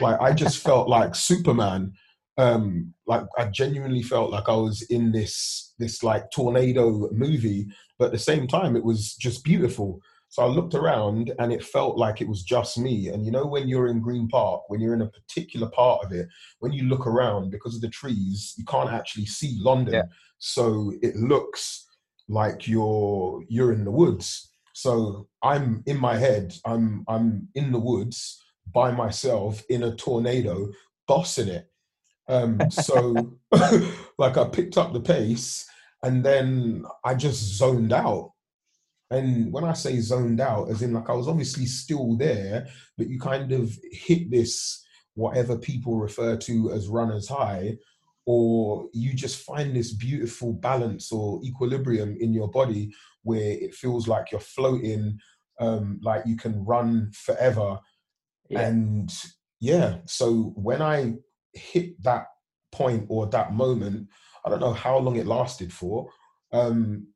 like 0.00 0.20
I 0.20 0.32
just 0.32 0.58
felt 0.58 0.88
like 0.88 1.14
Superman. 1.14 1.92
Um, 2.38 2.94
like 3.06 3.24
I 3.38 3.44
genuinely 3.46 4.02
felt 4.02 4.30
like 4.30 4.48
I 4.48 4.56
was 4.56 4.82
in 4.82 5.12
this 5.12 5.74
this 5.78 6.02
like 6.02 6.30
tornado 6.30 7.10
movie, 7.12 7.66
but 7.98 8.06
at 8.06 8.12
the 8.12 8.18
same 8.18 8.46
time 8.46 8.74
it 8.74 8.84
was 8.84 9.14
just 9.14 9.44
beautiful. 9.44 10.00
So 10.32 10.42
I 10.42 10.46
looked 10.46 10.74
around 10.74 11.30
and 11.40 11.52
it 11.52 11.62
felt 11.62 11.98
like 11.98 12.22
it 12.22 12.26
was 12.26 12.42
just 12.42 12.78
me. 12.78 13.08
And 13.08 13.22
you 13.26 13.30
know, 13.30 13.44
when 13.44 13.68
you're 13.68 13.88
in 13.88 14.00
Green 14.00 14.28
Park, 14.28 14.62
when 14.68 14.80
you're 14.80 14.94
in 14.94 15.02
a 15.02 15.10
particular 15.10 15.68
part 15.68 16.02
of 16.02 16.10
it, 16.10 16.26
when 16.60 16.72
you 16.72 16.84
look 16.84 17.06
around 17.06 17.50
because 17.50 17.74
of 17.74 17.82
the 17.82 17.90
trees, 17.90 18.54
you 18.56 18.64
can't 18.64 18.90
actually 18.90 19.26
see 19.26 19.58
London. 19.60 19.92
Yeah. 19.92 20.02
So 20.38 20.94
it 21.02 21.16
looks 21.16 21.86
like 22.30 22.66
you're 22.66 23.44
you're 23.50 23.74
in 23.74 23.84
the 23.84 23.90
woods. 23.90 24.48
So 24.72 25.28
I'm 25.42 25.82
in 25.84 25.98
my 25.98 26.16
head, 26.16 26.54
I'm 26.64 27.04
I'm 27.08 27.48
in 27.54 27.70
the 27.70 27.78
woods 27.78 28.42
by 28.72 28.90
myself 28.90 29.62
in 29.68 29.82
a 29.82 29.94
tornado, 29.96 30.70
bossing 31.06 31.48
it. 31.48 31.66
Um, 32.30 32.58
so 32.70 33.36
like 34.16 34.38
I 34.38 34.48
picked 34.48 34.78
up 34.78 34.94
the 34.94 35.00
pace 35.02 35.68
and 36.02 36.24
then 36.24 36.86
I 37.04 37.16
just 37.16 37.58
zoned 37.58 37.92
out. 37.92 38.31
And 39.12 39.52
when 39.52 39.64
I 39.64 39.74
say 39.74 39.98
zoned 39.98 40.40
out, 40.40 40.70
as 40.70 40.82
in 40.82 40.94
like 40.94 41.10
I 41.10 41.12
was 41.14 41.28
obviously 41.28 41.66
still 41.66 42.16
there, 42.16 42.66
but 42.96 43.08
you 43.08 43.20
kind 43.20 43.52
of 43.52 43.70
hit 43.90 44.30
this 44.30 44.84
whatever 45.14 45.58
people 45.58 45.98
refer 45.98 46.36
to 46.38 46.72
as 46.72 46.88
runner's 46.88 47.28
high, 47.28 47.76
or 48.24 48.88
you 48.94 49.12
just 49.12 49.44
find 49.44 49.76
this 49.76 49.92
beautiful 49.92 50.52
balance 50.54 51.12
or 51.12 51.40
equilibrium 51.44 52.16
in 52.20 52.32
your 52.32 52.50
body 52.50 52.94
where 53.22 53.52
it 53.52 53.74
feels 53.74 54.08
like 54.08 54.30
you're 54.30 54.40
floating, 54.40 55.18
um, 55.60 56.00
like 56.02 56.22
you 56.24 56.36
can 56.36 56.64
run 56.64 57.10
forever. 57.12 57.78
Yeah. 58.48 58.60
And 58.60 59.12
yeah, 59.60 59.98
so 60.06 60.52
when 60.56 60.80
I 60.80 61.14
hit 61.52 62.02
that 62.02 62.26
point 62.70 63.06
or 63.08 63.26
that 63.26 63.52
moment, 63.52 64.08
I 64.44 64.50
don't 64.50 64.60
know 64.60 64.72
how 64.72 64.98
long 64.98 65.16
it 65.16 65.26
lasted 65.26 65.72
for, 65.72 66.08
um, 66.52 67.08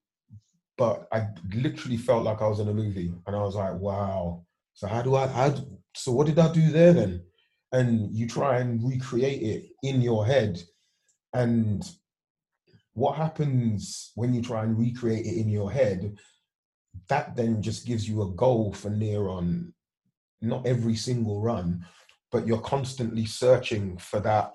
but 0.78 1.06
I 1.12 1.28
literally 1.54 1.96
felt 1.96 2.24
like 2.24 2.42
I 2.42 2.48
was 2.48 2.60
in 2.60 2.68
a 2.68 2.74
movie, 2.74 3.12
and 3.26 3.36
I 3.36 3.40
was 3.42 3.56
like, 3.56 3.74
wow. 3.74 4.44
So 4.74 4.86
how 4.86 5.02
do 5.02 5.14
I? 5.14 5.26
How 5.26 5.50
do, 5.50 5.62
so 5.94 6.12
what 6.12 6.26
did 6.26 6.38
I 6.38 6.52
do 6.52 6.70
there 6.70 6.92
then? 6.92 7.22
And 7.72 8.14
you 8.14 8.28
try 8.28 8.58
and 8.58 8.86
recreate 8.86 9.42
it 9.42 9.70
in 9.82 10.00
your 10.00 10.26
head, 10.26 10.62
and 11.32 11.82
what 12.92 13.16
happens 13.16 14.12
when 14.14 14.32
you 14.32 14.40
try 14.40 14.64
and 14.64 14.78
recreate 14.78 15.26
it 15.26 15.36
in 15.36 15.48
your 15.48 15.70
head? 15.70 16.16
That 17.08 17.36
then 17.36 17.60
just 17.60 17.86
gives 17.86 18.08
you 18.08 18.22
a 18.22 18.32
goal 18.32 18.72
for 18.72 18.88
near 18.88 19.28
on, 19.28 19.74
not 20.40 20.66
every 20.66 20.96
single 20.96 21.42
run, 21.42 21.84
but 22.32 22.46
you're 22.46 22.58
constantly 22.58 23.26
searching 23.26 23.98
for 23.98 24.20
that 24.20 24.54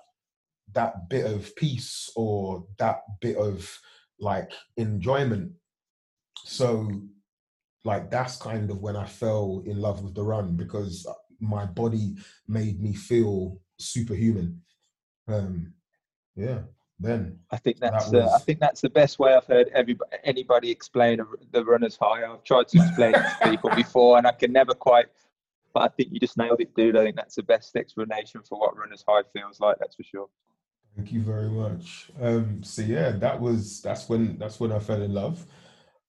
that 0.73 1.09
bit 1.09 1.25
of 1.25 1.55
peace 1.55 2.09
or 2.15 2.65
that 2.79 3.01
bit 3.19 3.35
of 3.37 3.79
like 4.19 4.51
enjoyment 4.77 5.51
so 6.37 6.89
like 7.83 8.09
that's 8.09 8.37
kind 8.37 8.69
of 8.69 8.81
when 8.81 8.95
i 8.95 9.05
fell 9.05 9.63
in 9.65 9.79
love 9.79 10.03
with 10.03 10.15
the 10.15 10.23
run 10.23 10.55
because 10.55 11.07
my 11.39 11.65
body 11.65 12.15
made 12.47 12.81
me 12.81 12.93
feel 12.93 13.59
superhuman 13.77 14.61
um 15.27 15.73
yeah 16.35 16.59
then 17.01 17.39
I 17.49 17.57
think 17.57 17.79
that's 17.79 18.11
that 18.11 18.25
uh, 18.25 18.35
I 18.35 18.37
think 18.39 18.59
that's 18.59 18.81
the 18.81 18.89
best 18.89 19.17
way 19.17 19.33
I've 19.33 19.47
heard 19.47 19.69
everybody 19.73 20.11
anybody 20.23 20.69
explain 20.69 21.19
a, 21.19 21.25
the 21.51 21.65
runner's 21.65 21.97
high. 21.99 22.23
I've 22.23 22.43
tried 22.43 22.67
to 22.69 22.77
explain 22.77 23.15
it 23.15 23.23
to 23.41 23.49
people 23.49 23.71
before, 23.71 24.19
and 24.19 24.27
I 24.27 24.31
can 24.31 24.53
never 24.53 24.73
quite. 24.75 25.07
But 25.73 25.83
I 25.83 25.87
think 25.87 26.09
you 26.11 26.19
just 26.19 26.37
nailed 26.37 26.61
it, 26.61 26.75
dude. 26.75 26.95
I 26.95 27.03
think 27.03 27.15
that's 27.15 27.35
the 27.35 27.43
best 27.43 27.75
explanation 27.75 28.41
for 28.47 28.59
what 28.59 28.77
runner's 28.77 29.03
high 29.07 29.23
feels 29.33 29.59
like. 29.59 29.77
That's 29.79 29.95
for 29.95 30.03
sure. 30.03 30.29
Thank 30.95 31.11
you 31.11 31.21
very 31.21 31.49
much. 31.49 32.11
Um, 32.21 32.61
so 32.63 32.83
yeah, 32.83 33.11
that 33.11 33.39
was 33.39 33.81
that's 33.81 34.07
when 34.07 34.37
that's 34.37 34.59
when 34.59 34.71
I 34.71 34.77
fell 34.77 35.01
in 35.01 35.13
love. 35.13 35.43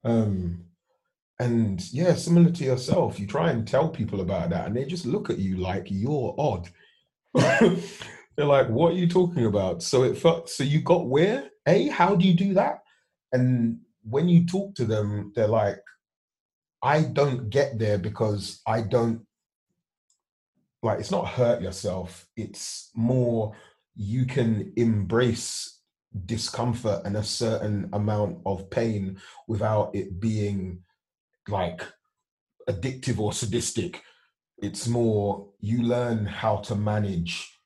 Um, 0.05 0.65
and 1.39 1.83
yeah, 1.93 2.15
similar 2.15 2.51
to 2.51 2.65
yourself, 2.65 3.19
you 3.19 3.27
try 3.27 3.51
and 3.51 3.67
tell 3.67 3.89
people 3.89 4.21
about 4.21 4.51
that, 4.51 4.67
and 4.67 4.77
they 4.77 4.85
just 4.85 5.07
look 5.07 5.31
at 5.31 5.39
you 5.39 5.57
like 5.57 5.89
you're 5.91 6.35
odd. 6.39 6.69
They're 8.37 8.47
like, 8.47 8.69
"What 8.69 8.93
are 8.93 8.97
you 8.97 9.09
talking 9.09 9.47
about?" 9.47 9.83
So 9.83 10.05
it 10.05 10.17
felt 10.17 10.49
so 10.49 10.65
you 10.65 10.81
got 10.81 11.07
where? 11.07 11.51
A, 11.67 11.89
how 11.89 12.15
do 12.15 12.27
you 12.27 12.35
do 12.35 12.55
that? 12.55 12.83
And 13.33 13.81
when 14.05 14.29
you 14.29 14.47
talk 14.47 14.75
to 14.77 14.85
them, 14.85 15.33
they're 15.35 15.49
like, 15.49 15.81
"I 16.83 17.03
don't 17.03 17.51
get 17.51 17.79
there 17.79 17.99
because 17.99 18.61
I 18.67 18.83
don't 18.83 19.23
like." 20.83 21.01
It's 21.01 21.11
not 21.11 21.29
hurt 21.29 21.63
yourself. 21.63 22.27
It's 22.37 22.91
more 22.95 23.55
you 23.97 24.27
can 24.27 24.73
embrace 24.77 25.72
discomfort 26.27 27.03
and 27.05 27.17
a 27.17 27.23
certain 27.23 27.89
amount 27.93 28.39
of 28.47 28.69
pain 28.71 29.19
without 29.49 29.95
it 29.95 30.21
being 30.21 30.79
like 31.49 31.83
addictive 32.69 33.19
or 33.19 33.33
sadistic. 33.33 34.03
It's 34.59 34.87
more 34.87 35.49
you 35.61 35.83
learn 35.83 36.27
how 36.27 36.59
to 36.59 36.75
manage 36.75 37.59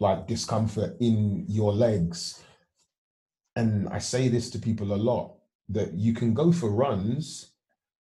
like 0.00 0.26
discomfort 0.26 0.96
in 1.00 1.44
your 1.48 1.72
legs. 1.72 2.42
And 3.56 3.88
I 3.88 3.98
say 3.98 4.28
this 4.28 4.50
to 4.50 4.58
people 4.58 4.92
a 4.92 4.96
lot 4.96 5.34
that 5.68 5.94
you 5.94 6.14
can 6.14 6.34
go 6.34 6.52
for 6.52 6.70
runs 6.70 7.52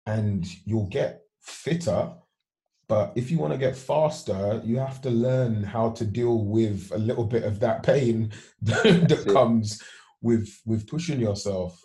and 0.05 0.45
you'll 0.65 0.87
get 0.87 1.21
fitter 1.41 2.13
but 2.91 3.13
if 3.15 3.31
you 3.31 3.37
want 3.37 3.53
to 3.53 3.57
get 3.57 3.73
faster, 3.77 4.61
you 4.65 4.77
have 4.77 4.99
to 5.01 5.09
learn 5.09 5.63
how 5.63 5.91
to 5.91 6.03
deal 6.03 6.43
with 6.43 6.91
a 6.93 6.97
little 6.97 7.23
bit 7.23 7.43
of 7.45 7.61
that 7.61 7.83
pain 7.83 8.33
that, 8.63 9.25
comes 9.31 9.81
with 10.21 10.49
with 10.65 10.85
pushing 10.87 11.21
yourself. 11.21 11.81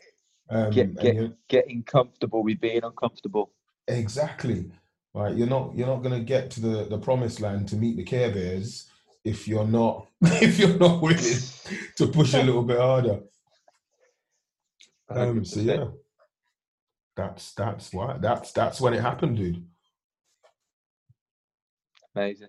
Um, 0.50 0.70
Get- 0.70 0.86
and 0.86 0.98
get- 0.98 1.48
Getting 1.48 1.84
comfortable 1.84 2.42
with 2.42 2.60
being 2.60 2.82
uncomfortable. 2.82 3.52
exactly. 3.86 4.72
Right. 5.14 5.36
You're 5.36 5.46
not 5.46 5.76
you're 5.76 5.86
not 5.86 6.02
gonna 6.02 6.24
get 6.34 6.50
to 6.52 6.60
the, 6.60 6.86
the 6.90 6.98
promised 6.98 7.40
land 7.40 7.68
to 7.68 7.76
meet 7.76 7.96
the 7.96 8.02
Care 8.02 8.32
Bears 8.32 8.90
if 9.24 9.46
you're 9.46 9.64
not 9.80 10.08
if 10.22 10.58
you're 10.58 10.76
not 10.76 11.00
willing 11.00 11.38
to 11.98 12.06
push 12.08 12.34
a 12.34 12.42
little 12.42 12.64
bit 12.64 12.80
harder. 12.80 13.20
Um, 15.08 15.44
so 15.44 15.60
yeah. 15.60 15.84
That's 17.14 17.54
that's 17.54 17.92
why 17.92 18.16
that's 18.18 18.50
that's 18.50 18.80
when 18.80 18.92
it 18.92 19.02
happened, 19.02 19.36
dude. 19.36 19.64
Amazing. 22.16 22.48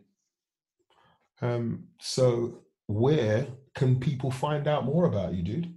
Um, 1.41 1.83
so 1.99 2.63
where 2.87 3.47
can 3.75 3.99
people 3.99 4.31
find 4.31 4.67
out 4.67 4.85
more 4.85 5.05
about 5.05 5.33
you, 5.33 5.43
dude? 5.43 5.73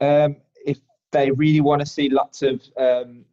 Um, 0.00 0.36
if 0.66 0.80
they 1.12 1.30
really 1.30 1.60
want 1.60 1.80
to 1.80 1.86
see 1.86 2.08
lots 2.08 2.42
of 2.42 2.60
um, 2.76 3.24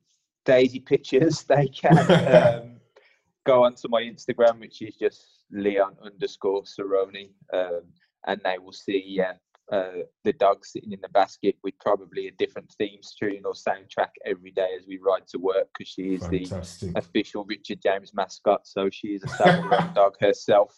Daisy 0.45 0.79
pictures, 0.79 1.43
they 1.49 1.67
can 1.67 1.97
um, 1.97 2.79
go 3.45 3.63
onto 3.63 3.87
my 3.89 4.03
Instagram, 4.03 4.59
which 4.59 4.81
is 4.83 4.95
just 4.95 5.25
Leon 5.51 5.95
underscore 6.03 6.61
Cerrone, 6.63 7.29
um, 7.51 7.81
and 8.27 8.39
they 8.43 8.59
will 8.59 8.71
see 8.71 9.03
yeah, 9.07 9.33
uh, 9.71 10.03
the 10.23 10.33
dog 10.33 10.65
sitting 10.65 10.91
in 10.91 10.99
the 11.01 11.09
basket 11.09 11.55
with 11.63 11.73
probably 11.79 12.27
a 12.27 12.31
different 12.31 12.71
theme 12.77 12.99
tune 13.19 13.41
or 13.45 13.53
soundtrack 13.53 14.09
every 14.25 14.51
day 14.51 14.69
as 14.79 14.87
we 14.87 14.97
ride 14.97 15.27
to 15.27 15.37
work 15.37 15.67
because 15.77 15.91
she 15.91 16.15
is 16.15 16.27
the 16.29 16.91
official 16.95 17.45
Richard 17.45 17.79
James 17.81 18.13
mascot, 18.13 18.65
so 18.65 18.89
she 18.89 19.09
is 19.09 19.23
a 19.23 19.27
Savile 19.29 19.91
dog 19.95 20.15
herself. 20.19 20.75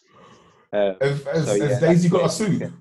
Um, 0.74 0.96
Has, 1.00 1.24
has, 1.24 1.46
so, 1.46 1.54
yeah, 1.54 1.80
Daisy 1.80 2.08
got 2.08 2.26
a 2.26 2.30
suit? 2.30 2.72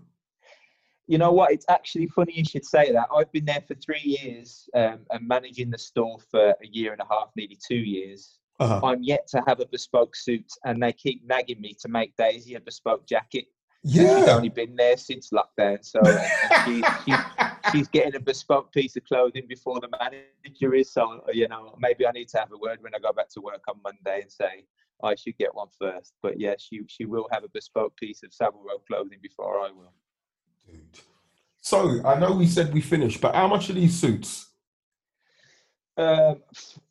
you 1.08 1.18
know 1.18 1.32
what? 1.34 1.52
It's 1.52 1.66
actually 1.68 2.08
funny 2.08 2.34
you 2.36 2.46
should 2.46 2.66
say 2.66 2.92
that. 2.94 3.08
I've 3.14 3.32
been 3.34 3.44
there 3.44 3.64
for 3.68 3.76
three 3.76 4.02
years 4.02 4.70
um, 4.74 5.00
and 5.10 5.28
managing 5.28 5.70
the 5.70 5.78
store 5.78 6.18
for 6.30 6.52
a 6.52 6.68
year 6.72 6.94
and 6.94 7.02
a 7.02 7.06
half, 7.10 7.32
nearly 7.36 7.60
two 7.68 7.76
years. 7.76 8.40
Uh-huh. 8.62 8.80
I'm 8.82 9.04
yet 9.04 9.28
to 9.30 9.44
have 9.46 9.60
a 9.60 9.66
bespoke 9.66 10.16
suit, 10.16 10.50
and 10.66 10.82
they 10.82 10.94
keep 10.94 11.26
nagging 11.26 11.60
me 11.60 11.76
to 11.82 11.90
make 11.90 12.16
Daisy 12.16 12.56
a 12.56 12.62
bespoke 12.62 13.06
jacket. 13.08 13.46
She's 13.84 14.28
only 14.28 14.50
been 14.50 14.76
there 14.76 14.96
since 14.96 15.32
lockdown, 15.32 15.84
so 15.84 16.00
she, 16.66 16.84
she, 17.04 17.16
she's 17.72 17.88
getting 17.88 18.16
a 18.16 18.20
bespoke 18.20 18.72
piece 18.72 18.96
of 18.96 19.04
clothing 19.06 19.46
before 19.48 19.80
the 19.80 19.90
manager 20.00 20.76
is. 20.76 20.92
So 20.94 21.24
you 21.34 21.48
know, 21.48 21.76
maybe 21.80 22.06
I 22.06 22.12
need 22.12 22.28
to 22.30 22.38
have 22.38 22.52
a 22.52 22.58
word 22.58 22.78
when 22.82 22.94
I 22.94 23.00
go 23.00 23.12
back 23.12 23.30
to 23.30 23.42
work 23.42 23.64
on 23.68 23.78
Monday 23.84 24.22
and 24.22 24.32
say 24.32 24.66
I 25.04 25.16
should 25.16 25.36
get 25.38 25.56
one 25.56 25.70
first. 25.80 26.14
But 26.22 26.40
yeah, 26.40 26.54
she 26.60 26.82
she 26.88 27.06
will 27.06 27.28
have 27.32 27.44
a 27.44 27.50
bespoke 27.50 27.96
piece 27.98 28.22
of 28.22 28.34
Savile 28.34 28.64
Row 28.64 28.78
clothing 28.88 29.20
before 29.22 29.60
I 29.60 29.72
will. 29.72 29.94
Dude. 30.68 31.00
So 31.62 32.06
I 32.06 32.20
know 32.20 32.34
we 32.34 32.48
said 32.48 32.74
we 32.74 32.82
finished, 32.82 33.20
but 33.20 33.34
how 33.34 33.48
much 33.48 33.70
are 33.70 33.74
these 33.74 34.00
suits? 34.00 34.48
Um, 35.98 36.42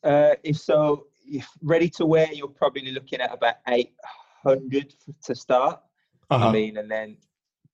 uh, 0.02 0.34
if 0.42 0.56
so, 0.56 1.06
if 1.24 1.46
ready 1.62 1.88
to 1.90 2.06
wear, 2.06 2.32
you're 2.32 2.48
probably 2.48 2.90
looking 2.90 3.20
at 3.20 3.32
about 3.32 3.56
eight 3.68 3.92
hundred 4.44 4.94
to 5.24 5.34
start. 5.34 5.80
I 6.30 6.36
Uh-huh. 6.36 6.52
mean, 6.52 6.76
and 6.76 6.90
then 6.90 7.16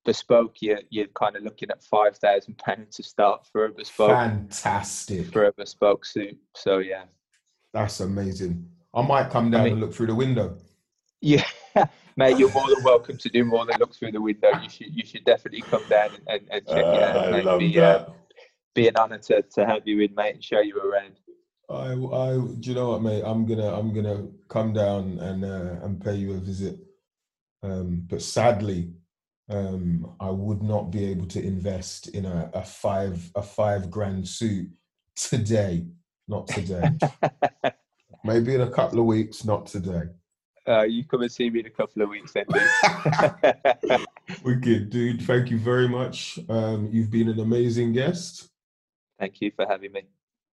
bespoke, 0.05 0.55
you're 0.61 0.79
you're 0.89 1.07
kind 1.07 1.35
of 1.35 1.43
looking 1.43 1.69
at 1.69 1.83
five 1.83 2.17
thousand 2.17 2.57
pounds 2.57 2.95
to 2.97 3.03
start 3.03 3.45
for 3.51 3.65
a 3.65 3.71
bespoke 3.71 4.09
Fantastic. 4.11 5.31
for 5.31 5.45
a 5.45 5.53
bespoke 5.53 6.05
suit. 6.05 6.37
So 6.55 6.79
yeah, 6.79 7.03
That's 7.73 7.99
amazing. 7.99 8.67
I 8.93 9.01
might 9.01 9.29
come 9.29 9.51
down 9.51 9.65
mean- 9.65 9.73
and 9.73 9.81
look 9.81 9.93
through 9.93 10.07
the 10.07 10.15
window. 10.15 10.57
yeah, 11.21 11.45
mate, 12.17 12.37
you're 12.39 12.51
more 12.51 12.67
than 12.73 12.83
welcome 12.83 13.17
to 13.17 13.29
do 13.29 13.43
more 13.45 13.65
than 13.65 13.77
look 13.79 13.93
through 13.95 14.11
the 14.13 14.21
window. 14.21 14.49
You 14.63 14.69
should 14.69 14.95
you 14.95 15.05
should 15.05 15.25
definitely 15.25 15.61
come 15.61 15.83
down 15.89 16.09
and, 16.15 16.23
and, 16.27 16.47
and 16.51 16.67
check 16.67 16.85
it 16.85 17.01
Uh, 17.03 17.05
out. 17.05 17.33
I 17.33 17.41
love 17.41 17.59
Be, 17.59 17.73
that. 17.75 18.01
uh, 18.01 18.09
be 18.73 18.87
an 18.87 18.95
honour 18.95 19.17
to, 19.19 19.41
to 19.41 19.65
have 19.65 19.87
you 19.87 19.99
in, 20.01 20.13
mate, 20.15 20.35
and 20.35 20.43
show 20.43 20.61
you 20.61 20.77
around. 20.79 21.13
I, 21.69 21.91
I, 21.93 22.37
do 22.37 22.69
you 22.69 22.75
know 22.75 22.89
what, 22.91 23.01
mate? 23.01 23.23
I'm 23.25 23.45
gonna, 23.45 23.71
I'm 23.77 23.93
gonna 23.93 24.27
come 24.47 24.71
down 24.73 25.19
and 25.19 25.43
uh, 25.43 25.83
and 25.85 25.99
pay 26.01 26.15
you 26.15 26.33
a 26.33 26.37
visit. 26.37 26.77
Um, 27.67 28.03
but 28.07 28.21
sadly, 28.21 28.91
um, 29.49 30.15
I 30.19 30.29
would 30.29 30.61
not 30.61 30.91
be 30.91 31.05
able 31.05 31.25
to 31.27 31.43
invest 31.43 32.07
in 32.09 32.25
a, 32.25 32.49
a 32.53 32.63
five, 32.63 33.29
a 33.35 33.41
five 33.41 33.89
grand 33.89 34.27
suit 34.27 34.69
today. 35.15 35.85
Not 36.27 36.47
today. 36.47 36.91
Maybe 38.23 38.55
in 38.55 38.61
a 38.61 38.69
couple 38.69 38.99
of 38.99 39.05
weeks. 39.05 39.45
Not 39.45 39.65
today. 39.65 40.03
uh, 40.67 40.83
you 40.83 41.05
come 41.05 41.21
and 41.21 41.31
see 41.31 41.49
me 41.49 41.61
in 41.61 41.65
a 41.65 41.69
couple 41.69 42.01
of 42.01 42.09
weeks, 42.09 42.33
then. 42.33 42.45
dude. 43.81 44.05
Wicked, 44.43 44.89
dude. 44.89 45.21
Thank 45.21 45.49
you 45.49 45.57
very 45.57 45.87
much. 45.87 46.39
Um, 46.49 46.89
you've 46.91 47.11
been 47.11 47.29
an 47.29 47.39
amazing 47.39 47.93
guest. 47.93 48.49
Thank 49.19 49.41
you 49.41 49.51
for 49.55 49.65
having 49.67 49.93
me. 49.93 50.03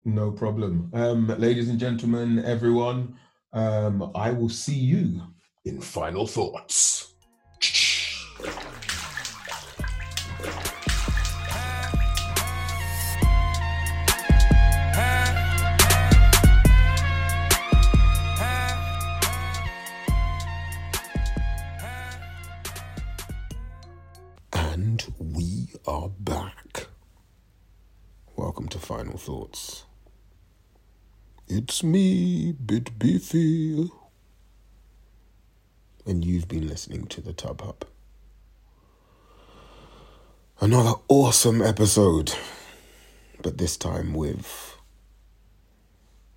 No 0.05 0.31
problem. 0.31 0.91
Um, 0.93 1.29
ladies 1.39 1.69
and 1.69 1.79
gentlemen, 1.79 2.45
everyone, 2.45 3.17
um, 3.53 4.11
I 4.15 4.31
will 4.31 4.49
see 4.49 4.75
you 4.75 5.23
in 5.65 5.81
final 5.81 6.27
thoughts. 6.27 7.15
And 24.53 25.05
we 25.19 25.69
are 25.87 26.09
back. 26.09 26.87
Welcome 28.37 28.69
to 28.69 28.79
Final 28.79 29.17
Thoughts. 29.17 29.85
It's 31.47 31.85
me, 31.85 32.53
Bit 32.53 32.99
Beefy. 32.99 33.91
And 36.05 36.25
you've 36.25 36.49
been 36.49 36.67
listening 36.67 37.07
to 37.07 37.21
the 37.21 37.33
Tub 37.33 37.61
Hub. 37.61 37.85
Another 40.61 40.95
awesome 41.09 41.63
episode, 41.63 42.33
but 43.41 43.59
this 43.59 43.77
time 43.77 44.13
with 44.13 44.77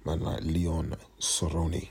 man 0.05 0.19
like 0.19 0.43
Leon 0.43 0.95
Soroni. 1.19 1.89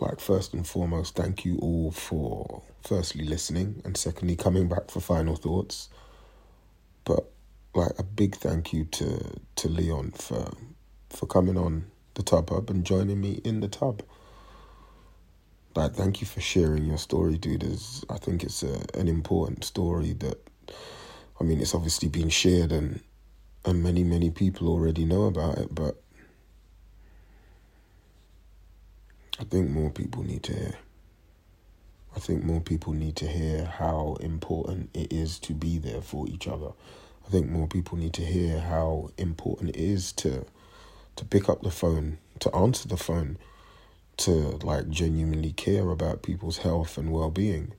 Like, 0.00 0.20
first 0.20 0.54
and 0.54 0.66
foremost, 0.66 1.16
thank 1.16 1.44
you 1.44 1.58
all 1.58 1.90
for 1.90 2.62
firstly 2.82 3.24
listening 3.24 3.82
and 3.84 3.96
secondly 3.96 4.36
coming 4.36 4.68
back 4.68 4.90
for 4.90 5.00
final 5.00 5.36
thoughts. 5.36 5.88
But 7.04 7.30
like 7.74 7.92
a 7.98 8.02
big 8.04 8.34
thank 8.36 8.72
you 8.72 8.84
to 8.84 9.40
to 9.56 9.68
Leon 9.68 10.12
for 10.12 10.50
for 11.10 11.26
coming 11.26 11.56
on 11.56 11.86
the 12.14 12.22
tub 12.22 12.50
hub 12.50 12.70
and 12.70 12.84
joining 12.84 13.20
me 13.20 13.40
in 13.44 13.60
the 13.60 13.68
tub. 13.68 14.02
Like 15.78 15.94
thank 15.94 16.20
you 16.20 16.26
for 16.26 16.40
sharing 16.40 16.86
your 16.86 16.98
story, 16.98 17.38
dude. 17.38 17.62
Is 17.62 18.04
I 18.10 18.18
think 18.18 18.42
it's 18.42 18.64
a, 18.64 18.84
an 18.94 19.06
important 19.06 19.62
story 19.62 20.12
that 20.14 20.36
I 21.40 21.44
mean 21.44 21.60
it's 21.60 21.72
obviously 21.72 22.08
been 22.08 22.30
shared 22.30 22.72
and 22.72 23.00
and 23.64 23.80
many, 23.80 24.02
many 24.02 24.30
people 24.30 24.66
already 24.66 25.04
know 25.04 25.26
about 25.26 25.56
it, 25.58 25.72
but 25.72 26.02
I 29.38 29.44
think 29.44 29.70
more 29.70 29.90
people 29.90 30.24
need 30.24 30.42
to 30.44 30.52
hear. 30.52 30.74
I 32.16 32.18
think 32.18 32.42
more 32.42 32.60
people 32.60 32.92
need 32.92 33.14
to 33.14 33.28
hear 33.28 33.64
how 33.64 34.16
important 34.20 34.90
it 34.94 35.12
is 35.12 35.38
to 35.40 35.52
be 35.52 35.78
there 35.78 36.02
for 36.02 36.26
each 36.26 36.48
other. 36.48 36.70
I 37.24 37.30
think 37.30 37.50
more 37.50 37.68
people 37.68 37.98
need 37.98 38.14
to 38.14 38.24
hear 38.24 38.58
how 38.58 39.10
important 39.16 39.76
it 39.76 39.76
is 39.76 40.10
to 40.24 40.44
to 41.14 41.24
pick 41.24 41.48
up 41.48 41.62
the 41.62 41.70
phone, 41.70 42.18
to 42.40 42.52
answer 42.52 42.88
the 42.88 42.96
phone, 42.96 43.38
to 44.18 44.58
like 44.62 44.88
genuinely 44.88 45.52
care 45.52 45.90
about 45.90 46.22
people's 46.22 46.58
health 46.58 46.98
and 46.98 47.12
well-being. 47.12 47.72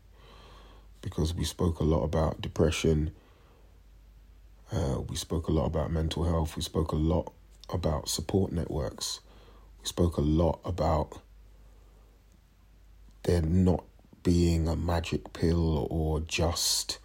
Because 1.02 1.34
we 1.34 1.46
spoke 1.46 1.80
a 1.80 1.86
lot 1.86 2.04
about 2.04 2.42
depression, 2.42 3.12
uh, 4.72 5.02
we 5.08 5.16
spoke 5.16 5.48
a 5.48 5.52
lot 5.52 5.66
about 5.66 5.92
mental 5.92 6.26
health. 6.26 6.56
We 6.56 6.62
spoke 6.62 6.92
a 6.92 6.98
lot 6.98 7.32
about 7.70 8.10
support 8.10 8.52
networks. 8.52 9.22
We 9.80 9.88
spoke 9.88 10.18
a 10.18 10.22
lot 10.22 10.60
about 10.66 11.22
there 13.24 13.42
not 13.42 13.84
being 14.24 14.68
a 14.68 14.76
magic 14.76 15.34
pill 15.34 15.88
or 15.90 16.20
just 16.22 17.00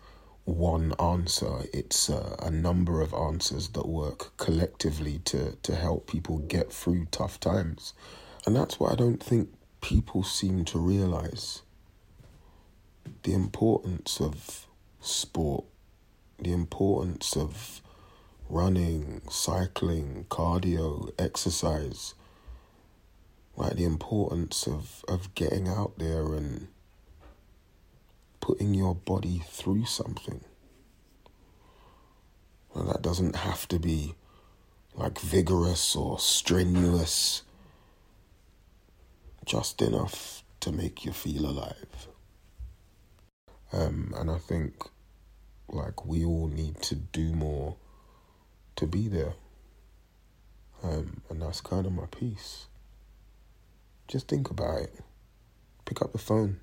one 0.45 0.93
answer. 1.01 1.65
It's 1.73 2.09
a, 2.09 2.37
a, 2.41 2.51
number 2.51 3.01
of 3.01 3.15
answers 3.15 3.69
that 3.69 3.87
work 3.87 4.37
collectively 4.37 5.21
to, 5.27 5.57
to 5.63 5.75
help 5.75 6.07
people 6.07 6.39
get 6.39 6.73
through 6.73 7.07
tough 7.11 7.41
times. 7.41 7.95
And 8.47 8.55
that's 8.55 8.79
what 8.79 8.93
I 8.93 8.97
don't 8.97 9.23
think 9.23 9.49
people 9.81 10.23
seem 10.23 10.65
to 10.67 10.79
realize. 10.79 11.63
The 13.23 13.33
importance 13.33 14.21
of 14.21 14.67
sport, 15.01 15.65
the 16.39 16.53
importance 16.53 17.37
of 17.37 17.81
running, 18.49 19.23
cycling, 19.31 20.27
cardio, 20.29 21.11
exercise 21.19 22.15
like 23.57 23.77
the 23.77 23.85
importance 23.85 24.67
of, 24.67 25.05
of 25.09 25.35
getting 25.35 25.69
out 25.69 25.99
there 25.99 26.35
and 26.35 26.69
putting 28.41 28.75
your 28.75 28.95
body 28.95 29.43
through 29.47 29.87
something. 29.87 30.41
That 32.75 33.03
doesn't 33.03 33.37
have 33.37 33.69
to 33.69 33.79
be 33.79 34.15
like 34.95 35.21
vigorous 35.21 35.95
or 35.95 36.19
strenuous, 36.19 37.43
just 39.45 39.83
enough 39.83 40.43
to 40.61 40.73
make 40.73 41.05
you 41.05 41.13
feel 41.13 41.47
alive. 41.47 42.09
Um, 43.73 44.15
and 44.17 44.31
I 44.31 44.39
think 44.39 44.75
like 45.69 46.07
we 46.07 46.25
all 46.25 46.49
need 46.49 46.81
to 46.83 46.95
do 46.95 47.33
more 47.33 47.77
to 48.77 48.87
be 48.87 49.09
there. 49.09 49.35
Um, 50.83 51.23
and 51.31 51.43
that's 51.43 51.61
kind 51.61 51.87
of 51.87 51.93
my 51.93 52.07
piece. 52.07 52.67
Just 54.07 54.29
think 54.29 54.51
about 54.51 54.81
it. 54.81 55.01
Pick 55.85 56.03
up 56.03 56.13
the 56.13 56.19
phone. 56.19 56.61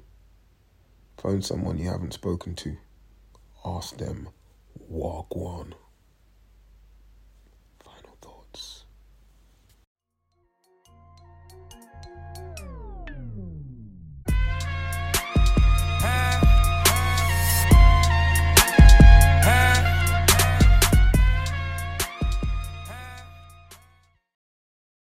Phone 1.18 1.42
someone 1.42 1.78
you 1.78 1.90
haven't 1.90 2.14
spoken 2.14 2.56
to. 2.56 2.78
Ask 3.66 3.98
them, 3.98 4.30
walk 4.88 5.36
one. 5.36 5.76